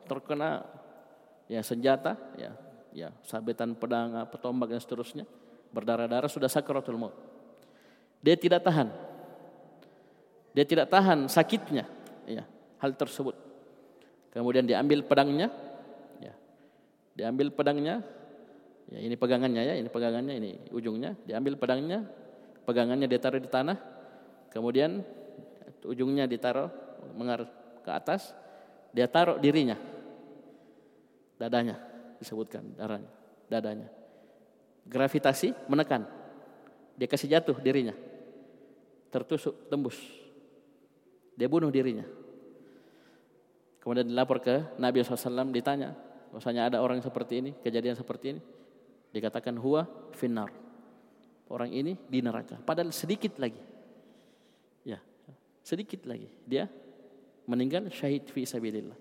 [0.09, 0.65] terkena
[1.45, 2.57] ya senjata ya
[2.89, 5.25] ya sabetan pedang petombak dan seterusnya
[5.69, 7.13] berdarah-darah sudah sakratul maut.
[8.25, 8.89] Dia tidak tahan
[10.53, 11.85] dia tidak tahan sakitnya,
[12.25, 12.43] ya,
[12.81, 13.37] hal tersebut.
[14.33, 15.47] Kemudian diambil pedangnya,
[16.21, 16.33] ya,
[17.13, 18.01] diambil pedangnya,
[18.89, 22.05] ya, ini pegangannya ya, ini pegangannya, ini ujungnya, diambil pedangnya,
[22.65, 23.77] pegangannya ditaruh di tanah,
[24.49, 25.05] kemudian
[25.85, 26.69] ujungnya ditaruh
[27.13, 27.49] mengarah
[27.85, 28.33] ke atas,
[28.89, 29.77] dia taruh dirinya,
[31.39, 31.79] dadanya
[32.19, 33.09] disebutkan darahnya,
[33.47, 33.87] dadanya.
[34.83, 36.03] Gravitasi menekan,
[36.99, 37.95] dia kasih jatuh dirinya,
[39.09, 40.19] tertusuk tembus
[41.39, 42.03] dia bunuh dirinya.
[43.79, 45.95] Kemudian dilapor ke Nabi SAW ditanya,
[46.35, 48.41] bahwasanya ada orang seperti ini, kejadian seperti ini.
[49.15, 50.51] Dikatakan huwa finnar.
[51.47, 52.59] Orang ini di neraka.
[52.59, 53.57] Padahal sedikit lagi.
[54.83, 54.99] Ya,
[55.63, 56.27] sedikit lagi.
[56.43, 56.67] Dia
[57.47, 58.99] meninggal syahid fi sabilillah.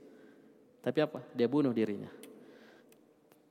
[0.78, 1.20] Tapi apa?
[1.34, 2.08] Dia bunuh dirinya.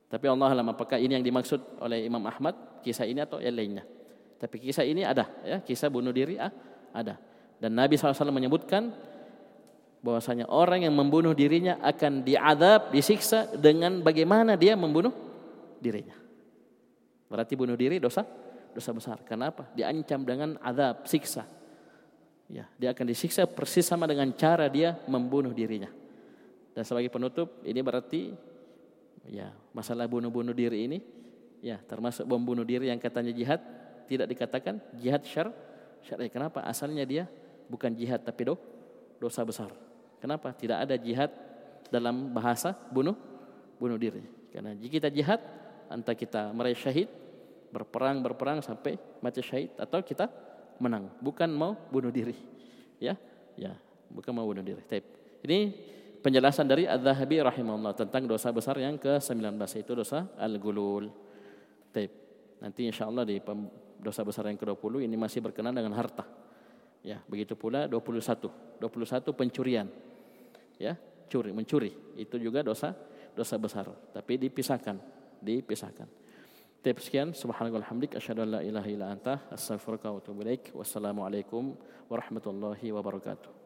[0.08, 3.84] Tapi Allah alam apakah ini yang dimaksud oleh Imam Ahmad kisah ini atau yang lainnya.
[4.40, 6.48] Tapi kisah ini ada ya, kisah bunuh diri ah,
[6.96, 7.20] ada.
[7.60, 8.88] Dan Nabi SAW menyebutkan
[10.00, 15.12] bahwasanya orang yang membunuh dirinya akan diadab, disiksa dengan bagaimana dia membunuh
[15.82, 16.14] dirinya.
[17.28, 18.24] Berarti bunuh diri dosa
[18.72, 19.18] dosa besar.
[19.26, 19.68] Kenapa?
[19.74, 21.44] Diancam dengan adab, siksa.
[22.48, 25.92] Ya, dia akan disiksa persis sama dengan cara dia membunuh dirinya.
[26.72, 28.32] Dan sebagai penutup, ini berarti
[29.28, 30.98] ya masalah bunuh-bunuh diri ini
[31.60, 33.60] ya termasuk bom bunuh diri yang katanya jihad
[34.08, 35.52] tidak dikatakan jihad syar
[36.02, 36.32] syar'i.
[36.32, 36.64] Kenapa?
[36.64, 37.28] Asalnya dia
[37.68, 38.54] bukan jihad tapi do,
[39.20, 39.70] dosa besar.
[40.18, 40.50] Kenapa?
[40.56, 41.30] Tidak ada jihad
[41.92, 43.14] dalam bahasa bunuh
[43.78, 44.24] bunuh diri.
[44.50, 45.40] Karena jika kita jihad
[45.88, 47.08] entah kita meraih syahid
[47.68, 50.28] berperang berperang sampai mati syahid atau kita
[50.80, 52.36] menang bukan mau bunuh diri
[52.96, 53.16] ya
[53.56, 53.76] ya
[54.08, 54.80] bukan mau bunuh diri
[55.44, 55.58] ini
[56.22, 61.10] penjelasan dari Adz-Dzahabi rahimahullah tentang dosa besar yang ke-19 itu dosa al-gulul.
[61.94, 62.10] Taib.
[62.58, 63.38] Nanti insyaallah di
[63.98, 66.26] dosa besar yang ke-20 ini masih berkenaan dengan harta.
[67.06, 68.82] Ya, begitu pula 21.
[68.82, 69.86] 21 pencurian.
[70.78, 70.98] Ya,
[71.30, 71.94] curi, mencuri.
[72.18, 72.94] Itu juga dosa
[73.38, 74.98] dosa besar, tapi dipisahkan,
[75.38, 76.10] dipisahkan.
[76.82, 80.42] Taib sekian, subhanallah hamdik asyhadu an la ilaha illa anta wa atubu.
[80.74, 81.74] Wassalamualaikum
[82.10, 83.57] warahmatullahi wabarakatuh.